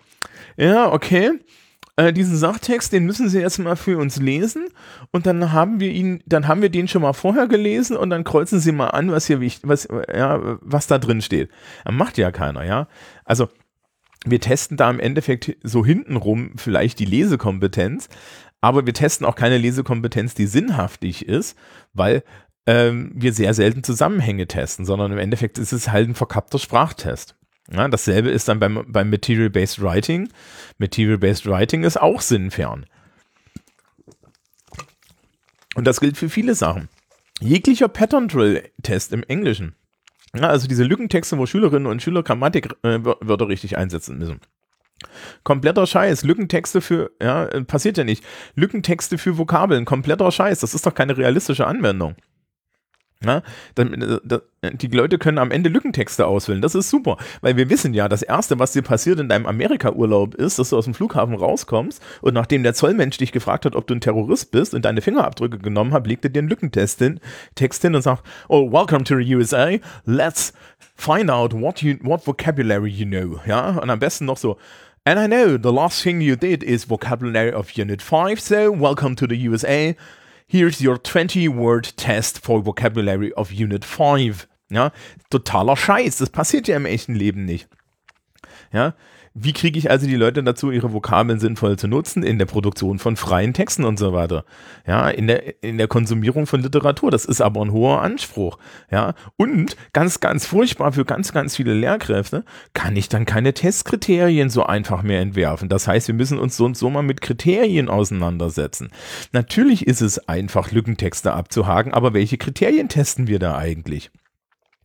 ja, 0.55 0.91
okay, 0.93 1.31
äh, 1.95 2.11
diesen 2.11 2.35
Sachtext, 2.35 2.91
den 2.91 3.05
müssen 3.05 3.29
Sie 3.29 3.39
jetzt 3.39 3.59
mal 3.59 3.75
für 3.75 3.97
uns 3.97 4.17
lesen 4.17 4.67
und 5.11 5.25
dann 5.25 5.51
haben 5.51 5.79
wir 5.79 5.91
ihn, 5.91 6.23
dann 6.25 6.47
haben 6.47 6.61
wir 6.61 6.69
den 6.69 6.87
schon 6.87 7.03
mal 7.03 7.13
vorher 7.13 7.47
gelesen 7.47 7.95
und 7.95 8.09
dann 8.09 8.23
kreuzen 8.23 8.59
Sie 8.59 8.71
mal 8.71 8.87
an, 8.87 9.11
was 9.11 9.27
hier 9.27 9.41
was, 9.41 9.87
ja, 10.13 10.57
was 10.61 10.87
da 10.87 10.97
drin 10.97 11.21
steht. 11.21 11.49
Das 11.85 11.93
macht 11.93 12.17
ja 12.17 12.31
keiner, 12.31 12.63
ja. 12.63 12.87
Also 13.25 13.49
wir 14.25 14.39
testen 14.39 14.77
da 14.77 14.89
im 14.89 14.99
Endeffekt 14.99 15.55
so 15.63 15.85
hintenrum 15.85 16.53
vielleicht 16.55 16.99
die 16.99 17.05
Lesekompetenz, 17.05 18.09
aber 18.61 18.85
wir 18.85 18.93
testen 18.93 19.27
auch 19.27 19.35
keine 19.35 19.57
Lesekompetenz, 19.57 20.33
die 20.33 20.47
sinnhaftig 20.47 21.27
ist, 21.27 21.57
weil 21.93 22.23
ähm, 22.65 23.11
wir 23.13 23.33
sehr 23.33 23.53
selten 23.53 23.83
Zusammenhänge 23.83 24.47
testen, 24.47 24.85
sondern 24.85 25.11
im 25.11 25.17
Endeffekt 25.17 25.57
ist 25.57 25.73
es 25.73 25.91
halt 25.91 26.09
ein 26.09 26.15
verkappter 26.15 26.59
Sprachtest. 26.59 27.35
Ja, 27.71 27.87
dasselbe 27.87 28.29
ist 28.29 28.47
dann 28.47 28.59
beim, 28.59 28.85
beim 28.87 29.09
Material-Based 29.09 29.81
Writing. 29.81 30.29
Material-Based 30.79 31.45
Writing 31.45 31.83
ist 31.83 31.99
auch 31.99 32.21
sinnfern. 32.21 32.85
Und 35.75 35.85
das 35.85 35.99
gilt 35.99 36.17
für 36.17 36.29
viele 36.29 36.55
Sachen. 36.55 36.89
Jeglicher 37.39 37.87
Pattern-Drill-Test 37.87 39.13
im 39.13 39.23
Englischen 39.23 39.75
ja, 40.35 40.47
also 40.47 40.67
diese 40.67 40.83
Lückentexte, 40.83 41.37
wo 41.37 41.45
Schülerinnen 41.45 41.87
und 41.87 42.01
Schüler 42.01 42.23
Grammatik-Wörter 42.23 43.45
äh, 43.45 43.47
richtig 43.47 43.77
einsetzen 43.77 44.17
müssen. 44.17 44.39
Kompletter 45.43 45.85
Scheiß. 45.85 46.23
Lückentexte 46.23 46.81
für, 46.81 47.11
ja, 47.21 47.45
äh, 47.45 47.63
passiert 47.63 47.97
ja 47.97 48.03
nicht. 48.03 48.23
Lückentexte 48.55 49.17
für 49.17 49.37
Vokabeln. 49.37 49.85
Kompletter 49.85 50.31
Scheiß. 50.31 50.59
Das 50.59 50.73
ist 50.73 50.85
doch 50.85 50.95
keine 50.95 51.17
realistische 51.17 51.67
Anwendung. 51.67 52.15
Ja, 53.25 53.41
dann, 53.75 54.19
äh, 54.29 54.39
die 54.73 54.87
Leute 54.87 55.17
können 55.17 55.37
am 55.37 55.51
Ende 55.51 55.69
Lückentexte 55.69 56.25
auswählen. 56.25 56.61
Das 56.61 56.75
ist 56.75 56.89
super, 56.89 57.17
weil 57.41 57.55
wir 57.57 57.69
wissen 57.69 57.93
ja, 57.93 58.09
das 58.09 58.21
Erste, 58.21 58.59
was 58.59 58.73
dir 58.73 58.81
passiert 58.81 59.19
in 59.19 59.29
deinem 59.29 59.45
Amerika-Urlaub 59.45 60.35
ist, 60.35 60.59
dass 60.59 60.69
du 60.69 60.77
aus 60.77 60.85
dem 60.85 60.93
Flughafen 60.93 61.35
rauskommst 61.35 62.01
und 62.21 62.33
nachdem 62.33 62.63
der 62.63 62.73
Zollmensch 62.73 63.17
dich 63.17 63.31
gefragt 63.31 63.65
hat, 63.65 63.75
ob 63.75 63.87
du 63.87 63.93
ein 63.93 64.01
Terrorist 64.01 64.51
bist 64.51 64.73
und 64.73 64.83
deine 64.85 65.01
Fingerabdrücke 65.01 65.57
genommen 65.57 65.93
hat, 65.93 66.07
legt 66.07 66.25
er 66.25 66.31
dir 66.31 66.39
einen 66.39 66.49
Lückentest 66.49 66.99
hin, 66.99 67.19
Text 67.55 67.81
hin 67.81 67.95
und 67.95 68.01
sagt, 68.01 68.23
oh, 68.49 68.71
welcome 68.71 69.03
to 69.03 69.15
the 69.17 69.35
USA, 69.35 69.77
let's 70.05 70.53
find 70.95 71.29
out 71.29 71.53
what, 71.53 71.81
you, 71.81 71.95
what 72.01 72.25
vocabulary 72.25 72.89
you 72.89 73.05
know. 73.05 73.39
Ja, 73.45 73.77
und 73.77 73.89
am 73.89 73.99
besten 73.99 74.25
noch 74.25 74.37
so, 74.37 74.57
And 75.05 75.19
I 75.19 75.27
know 75.27 75.57
the 75.57 75.73
last 75.73 76.01
thing 76.01 76.21
you 76.21 76.37
did 76.37 76.63
is 76.63 76.89
vocabulary 76.89 77.51
of 77.51 77.77
Unit 77.77 78.01
5, 78.01 78.39
so 78.39 78.71
welcome 78.71 79.17
to 79.17 79.27
the 79.27 79.35
USA 79.49 79.95
here's 80.53 80.79
your 80.79 80.99
20 80.99 81.47
word 81.49 81.97
test 81.97 82.37
for 82.37 82.63
vocabulary 82.63 83.33
of 83.33 83.51
Unit 83.51 83.83
5. 83.83 84.47
Ja, 84.69 84.91
totaler 85.31 85.75
Scheiß. 85.75 86.17
Das 86.17 86.29
passiert 86.29 86.67
ja 86.67 86.77
im 86.77 86.85
echten 86.85 87.15
Leben 87.15 87.43
nicht. 87.45 87.67
Ja, 88.71 88.93
wie 89.35 89.53
kriege 89.53 89.79
ich 89.79 89.89
also 89.89 90.05
die 90.05 90.15
Leute 90.15 90.43
dazu, 90.43 90.69
ihre 90.69 90.93
Vokabeln 90.93 91.39
sinnvoll 91.39 91.77
zu 91.77 91.87
nutzen? 91.87 92.21
In 92.21 92.37
der 92.37 92.45
Produktion 92.45 92.99
von 92.99 93.15
freien 93.15 93.53
Texten 93.53 93.83
und 93.83 93.97
so 93.97 94.13
weiter. 94.13 94.45
Ja, 94.85 95.09
in 95.09 95.25
der, 95.25 95.63
in 95.63 95.79
der 95.79 95.87
Konsumierung 95.87 96.45
von 96.45 96.61
Literatur. 96.61 97.09
Das 97.09 97.25
ist 97.25 97.41
aber 97.41 97.61
ein 97.61 97.71
hoher 97.71 98.01
Anspruch. 98.01 98.59
Ja, 98.91 99.15
und 99.35 99.75
ganz, 99.91 100.19
ganz 100.19 100.45
furchtbar 100.45 100.91
für 100.91 101.03
ganz, 101.03 101.33
ganz 101.33 101.55
viele 101.55 101.73
Lehrkräfte 101.73 102.45
kann 102.73 102.95
ich 102.95 103.09
dann 103.09 103.25
keine 103.25 103.55
Testkriterien 103.55 104.51
so 104.51 104.65
einfach 104.65 105.01
mehr 105.01 105.21
entwerfen. 105.21 105.67
Das 105.67 105.87
heißt, 105.87 106.07
wir 106.07 106.15
müssen 106.15 106.37
uns 106.37 106.55
so 106.55 106.65
und 106.65 106.77
so 106.77 106.91
mal 106.91 107.01
mit 107.01 107.21
Kriterien 107.21 107.89
auseinandersetzen. 107.89 108.89
Natürlich 109.31 109.87
ist 109.87 110.01
es 110.01 110.29
einfach, 110.29 110.71
Lückentexte 110.71 111.33
abzuhaken, 111.33 111.93
aber 111.93 112.13
welche 112.13 112.37
Kriterien 112.37 112.87
testen 112.87 113.25
wir 113.25 113.39
da 113.39 113.57
eigentlich? 113.57 114.11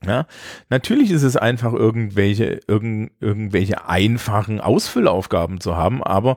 Ja, 0.07 0.27
natürlich 0.71 1.11
ist 1.11 1.25
es 1.25 1.37
einfach 1.37 1.73
irgendwelche, 1.73 2.61
irgend, 2.69 3.11
irgendwelche 3.21 3.89
einfachen 3.89 4.61
Ausfüllaufgaben 4.61 5.61
zu 5.61 5.77
haben, 5.77 6.05
aber 6.05 6.37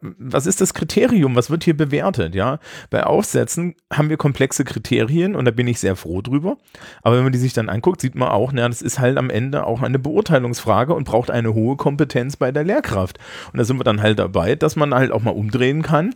was 0.00 0.46
ist 0.46 0.62
das 0.62 0.72
Kriterium? 0.72 1.36
Was 1.36 1.50
wird 1.50 1.64
hier 1.64 1.76
bewertet? 1.76 2.34
Ja, 2.34 2.58
bei 2.88 3.04
Aufsätzen 3.04 3.74
haben 3.92 4.08
wir 4.08 4.16
komplexe 4.16 4.64
Kriterien 4.64 5.36
und 5.36 5.44
da 5.44 5.50
bin 5.50 5.68
ich 5.68 5.78
sehr 5.78 5.94
froh 5.94 6.22
drüber. 6.22 6.56
Aber 7.02 7.16
wenn 7.16 7.24
man 7.24 7.32
die 7.32 7.38
sich 7.38 7.52
dann 7.52 7.68
anguckt, 7.68 8.00
sieht 8.00 8.14
man 8.14 8.30
auch, 8.30 8.52
na, 8.52 8.66
das 8.66 8.80
ist 8.80 8.98
halt 8.98 9.18
am 9.18 9.28
Ende 9.28 9.66
auch 9.66 9.82
eine 9.82 9.98
Beurteilungsfrage 9.98 10.94
und 10.94 11.04
braucht 11.04 11.30
eine 11.30 11.52
hohe 11.52 11.76
Kompetenz 11.76 12.36
bei 12.36 12.50
der 12.50 12.64
Lehrkraft. 12.64 13.18
Und 13.52 13.58
da 13.58 13.64
sind 13.64 13.78
wir 13.78 13.84
dann 13.84 14.00
halt 14.00 14.18
dabei, 14.18 14.54
dass 14.54 14.74
man 14.74 14.94
halt 14.94 15.12
auch 15.12 15.22
mal 15.22 15.32
umdrehen 15.32 15.82
kann 15.82 16.14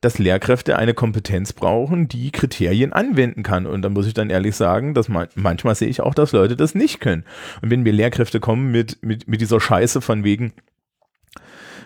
dass 0.00 0.18
Lehrkräfte 0.18 0.78
eine 0.78 0.94
Kompetenz 0.94 1.52
brauchen, 1.52 2.06
die 2.06 2.30
Kriterien 2.30 2.92
anwenden 2.92 3.42
kann. 3.42 3.66
Und 3.66 3.82
da 3.82 3.88
muss 3.88 4.06
ich 4.06 4.14
dann 4.14 4.30
ehrlich 4.30 4.54
sagen, 4.54 4.94
dass 4.94 5.08
man, 5.08 5.26
manchmal 5.34 5.74
sehe 5.74 5.88
ich 5.88 6.00
auch, 6.00 6.14
dass 6.14 6.30
Leute 6.30 6.56
das 6.56 6.76
nicht 6.76 7.00
können. 7.00 7.24
Und 7.60 7.70
wenn 7.70 7.82
mir 7.82 7.92
Lehrkräfte 7.92 8.38
kommen 8.38 8.70
mit, 8.70 9.02
mit, 9.02 9.26
mit 9.26 9.40
dieser 9.40 9.60
Scheiße 9.60 10.00
von 10.00 10.22
wegen, 10.22 10.52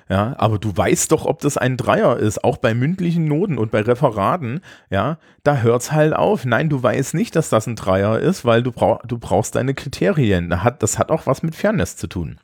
ja, 0.09 0.37
aber 0.39 0.59
du 0.59 0.77
weißt 0.77 1.11
doch, 1.11 1.25
ob 1.25 1.41
das 1.41 1.57
ein 1.57 1.77
Dreier 1.77 2.17
ist, 2.17 2.45
auch 2.45 2.59
bei 2.59 2.75
mündlichen 2.75 3.25
Noten 3.25 3.59
und 3.59 3.73
bei 3.73 3.81
Referaten, 3.81 4.61
ja, 4.89 5.19
da 5.43 5.57
hört's 5.59 5.91
halt 5.91 6.15
auf. 6.15 6.45
Nein, 6.45 6.69
du 6.69 6.81
weißt 6.81 7.15
nicht, 7.15 7.35
dass 7.35 7.49
das 7.49 7.67
ein 7.67 7.75
Dreier 7.75 8.21
ist, 8.21 8.45
weil 8.45 8.63
du, 8.63 8.71
brauch, 8.71 9.01
du 9.05 9.19
brauchst 9.19 9.57
deine 9.57 9.75
Kriterien. 9.75 10.49
Das 10.51 10.63
hat, 10.63 10.83
das 10.83 10.99
hat 10.99 11.11
auch 11.11 11.27
was 11.27 11.43
mit 11.43 11.57
Fairness 11.57 11.97
zu 11.97 12.07
tun. 12.07 12.39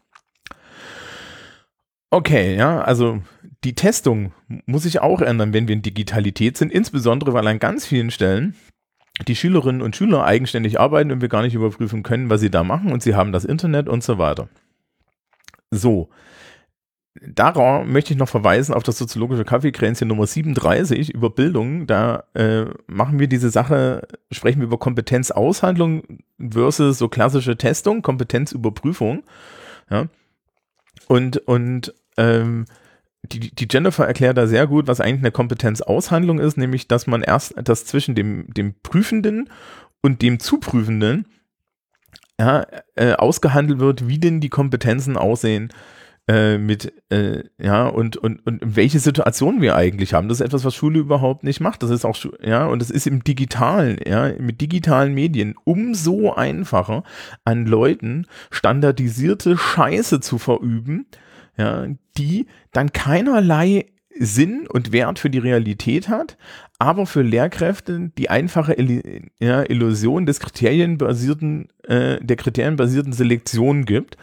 Okay, 2.12 2.54
ja, 2.56 2.82
also 2.82 3.22
die 3.64 3.74
Testung 3.74 4.34
muss 4.66 4.82
sich 4.82 5.00
auch 5.00 5.22
ändern, 5.22 5.54
wenn 5.54 5.66
wir 5.66 5.74
in 5.74 5.80
Digitalität 5.80 6.58
sind, 6.58 6.70
insbesondere 6.70 7.32
weil 7.32 7.46
an 7.46 7.58
ganz 7.58 7.86
vielen 7.86 8.10
Stellen 8.10 8.54
die 9.26 9.34
Schülerinnen 9.34 9.80
und 9.80 9.96
Schüler 9.96 10.22
eigenständig 10.22 10.78
arbeiten 10.78 11.10
und 11.10 11.22
wir 11.22 11.30
gar 11.30 11.40
nicht 11.40 11.54
überprüfen 11.54 12.02
können, 12.02 12.28
was 12.28 12.42
sie 12.42 12.50
da 12.50 12.64
machen 12.64 12.92
und 12.92 13.02
sie 13.02 13.14
haben 13.14 13.32
das 13.32 13.46
Internet 13.46 13.88
und 13.88 14.04
so 14.04 14.18
weiter. 14.18 14.50
So, 15.70 16.10
darauf 17.26 17.86
möchte 17.86 18.12
ich 18.12 18.18
noch 18.18 18.28
verweisen 18.28 18.74
auf 18.74 18.82
das 18.82 18.98
soziologische 18.98 19.46
Kaffeekränzchen 19.46 20.06
Nummer 20.06 20.26
37 20.26 21.14
über 21.14 21.30
Bildung. 21.30 21.86
Da 21.86 22.24
äh, 22.34 22.66
machen 22.88 23.20
wir 23.20 23.26
diese 23.26 23.48
Sache, 23.48 24.06
sprechen 24.30 24.60
wir 24.60 24.66
über 24.66 24.78
Kompetenzaushandlung 24.78 26.18
versus 26.38 26.98
so 26.98 27.08
klassische 27.08 27.56
Testung, 27.56 28.02
Kompetenzüberprüfung. 28.02 29.22
Ja. 29.88 30.08
Und, 31.08 31.38
und 31.38 31.94
ähm, 32.16 32.66
die, 33.24 33.54
die 33.54 33.68
Jennifer 33.70 34.06
erklärt 34.06 34.36
da 34.36 34.46
sehr 34.46 34.66
gut, 34.66 34.88
was 34.88 35.00
eigentlich 35.00 35.20
eine 35.20 35.30
Kompetenzaushandlung 35.30 36.38
ist, 36.38 36.56
nämlich, 36.56 36.88
dass 36.88 37.06
man 37.06 37.22
erst 37.22 37.54
das 37.62 37.84
zwischen 37.84 38.14
dem, 38.14 38.52
dem 38.52 38.74
Prüfenden 38.82 39.48
und 40.00 40.22
dem 40.22 40.40
Zuprüfenden 40.40 41.26
ja, 42.38 42.66
äh, 42.96 43.12
ausgehandelt 43.12 43.78
wird, 43.78 44.08
wie 44.08 44.18
denn 44.18 44.40
die 44.40 44.48
Kompetenzen 44.48 45.16
aussehen 45.16 45.72
äh, 46.28 46.58
mit, 46.58 46.92
äh, 47.10 47.44
ja, 47.58 47.86
und, 47.86 48.16
und, 48.16 48.44
und 48.46 48.60
welche 48.64 48.98
Situationen 48.98 49.60
wir 49.60 49.76
eigentlich 49.76 50.14
haben. 50.14 50.28
Das 50.28 50.40
ist 50.40 50.46
etwas, 50.46 50.64
was 50.64 50.74
Schule 50.74 51.00
überhaupt 51.00 51.44
nicht 51.44 51.60
macht. 51.60 51.82
Das 51.82 51.90
ist 51.90 52.04
auch, 52.04 52.16
ja, 52.42 52.66
und 52.66 52.82
es 52.82 52.90
ist 52.90 53.06
im 53.06 53.22
Digitalen, 53.22 53.98
ja, 54.06 54.32
mit 54.38 54.60
digitalen 54.60 55.14
Medien 55.14 55.54
umso 55.64 56.32
einfacher, 56.32 57.04
an 57.44 57.66
Leuten 57.66 58.26
standardisierte 58.50 59.56
Scheiße 59.56 60.20
zu 60.20 60.38
verüben, 60.38 61.06
ja, 61.56 61.86
die 62.16 62.46
dann 62.72 62.92
keinerlei 62.92 63.86
Sinn 64.18 64.66
und 64.68 64.92
Wert 64.92 65.18
für 65.18 65.30
die 65.30 65.38
Realität 65.38 66.08
hat, 66.08 66.36
aber 66.78 67.06
für 67.06 67.22
Lehrkräfte 67.22 68.10
die 68.18 68.28
einfache 68.28 68.74
Illusion 68.74 70.26
des 70.26 70.40
kriterienbasierten, 70.40 71.68
äh, 71.84 72.18
der 72.22 72.36
kriterienbasierten 72.36 73.12
Selektion 73.12 73.84
gibt. 73.84 74.16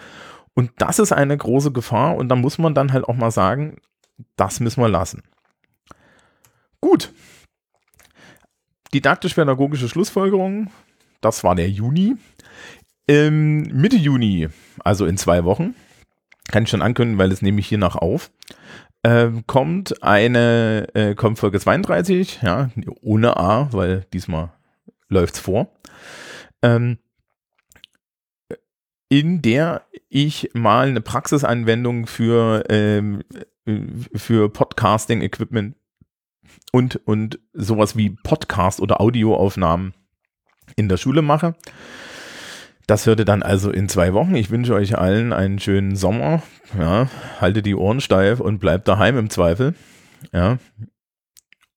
Und 0.54 0.72
das 0.78 1.00
ist 1.00 1.12
eine 1.12 1.38
große 1.38 1.72
Gefahr 1.72 2.16
und 2.18 2.30
da 2.30 2.36
muss 2.36 2.58
man 2.58 2.76
dann 2.76 2.94
halt 2.94 3.06
auch 3.06 3.16
mal 3.16 3.32
sagen, 3.32 3.78
das 4.36 4.60
müssen 4.60 4.82
wir 4.82 4.90
lassen. 4.90 5.24
Gut. 6.82 7.12
Didaktisch-pädagogische 8.94 9.88
Schlussfolgerung, 9.88 10.72
das 11.22 11.44
war 11.44 11.56
der 11.56 11.70
Juni. 11.70 12.16
Ähm, 13.08 13.62
Mitte 13.74 13.96
Juni, 13.96 14.50
also 14.84 15.06
in 15.06 15.18
zwei 15.18 15.44
Wochen, 15.44 15.76
kann 16.52 16.64
ich 16.64 16.70
schon 16.70 16.82
ankündigen, 16.82 17.20
weil 17.20 17.32
es 17.32 17.42
nehme 17.42 17.60
ich 17.60 17.68
hier 17.68 17.78
noch 17.78 17.96
auf, 17.96 18.32
ähm, 19.04 19.46
kommt 19.48 20.04
eine, 20.04 20.88
äh, 20.94 21.16
kommt 21.16 21.40
Folge 21.40 21.60
32, 21.60 22.42
ja, 22.42 22.70
ohne 23.02 23.38
A, 23.38 23.70
weil 23.72 24.06
diesmal 24.14 24.52
läuft 25.08 25.36
es 25.36 25.40
vor, 25.40 25.72
ähm, 26.62 26.98
in 29.08 29.42
der 29.42 29.84
ich 30.10 30.52
mal 30.54 30.88
eine 30.88 31.02
Praxisanwendung 31.02 32.08
für, 32.08 32.64
ähm, 32.70 33.24
für 34.14 34.50
Podcasting-Equipment 34.52 35.76
und, 36.72 36.96
und 37.08 37.40
sowas 37.54 37.96
wie 37.96 38.12
Podcast 38.12 38.82
oder 38.82 39.02
Audioaufnahmen 39.02 39.94
in 40.76 40.90
der 40.90 40.98
Schule 40.98 41.22
mache. 41.22 41.56
Das 42.90 43.06
hörte 43.06 43.24
dann 43.24 43.44
also 43.44 43.70
in 43.70 43.88
zwei 43.88 44.14
Wochen. 44.14 44.34
Ich 44.34 44.50
wünsche 44.50 44.74
euch 44.74 44.98
allen 44.98 45.32
einen 45.32 45.60
schönen 45.60 45.96
Sommer. 45.96 46.42
Ja, 46.76 47.08
haltet 47.40 47.68
die 47.68 47.76
Ohren 47.76 48.02
steif 48.02 48.40
und 48.40 48.58
bleibt 48.58 48.88
daheim 48.88 49.16
im 49.16 49.30
Zweifel. 49.30 49.76
Ja. 50.34 50.58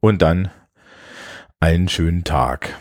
Und 0.01 0.23
dann 0.23 0.51
einen 1.61 1.91
schönen 1.91 2.25
Tag. 2.25 2.79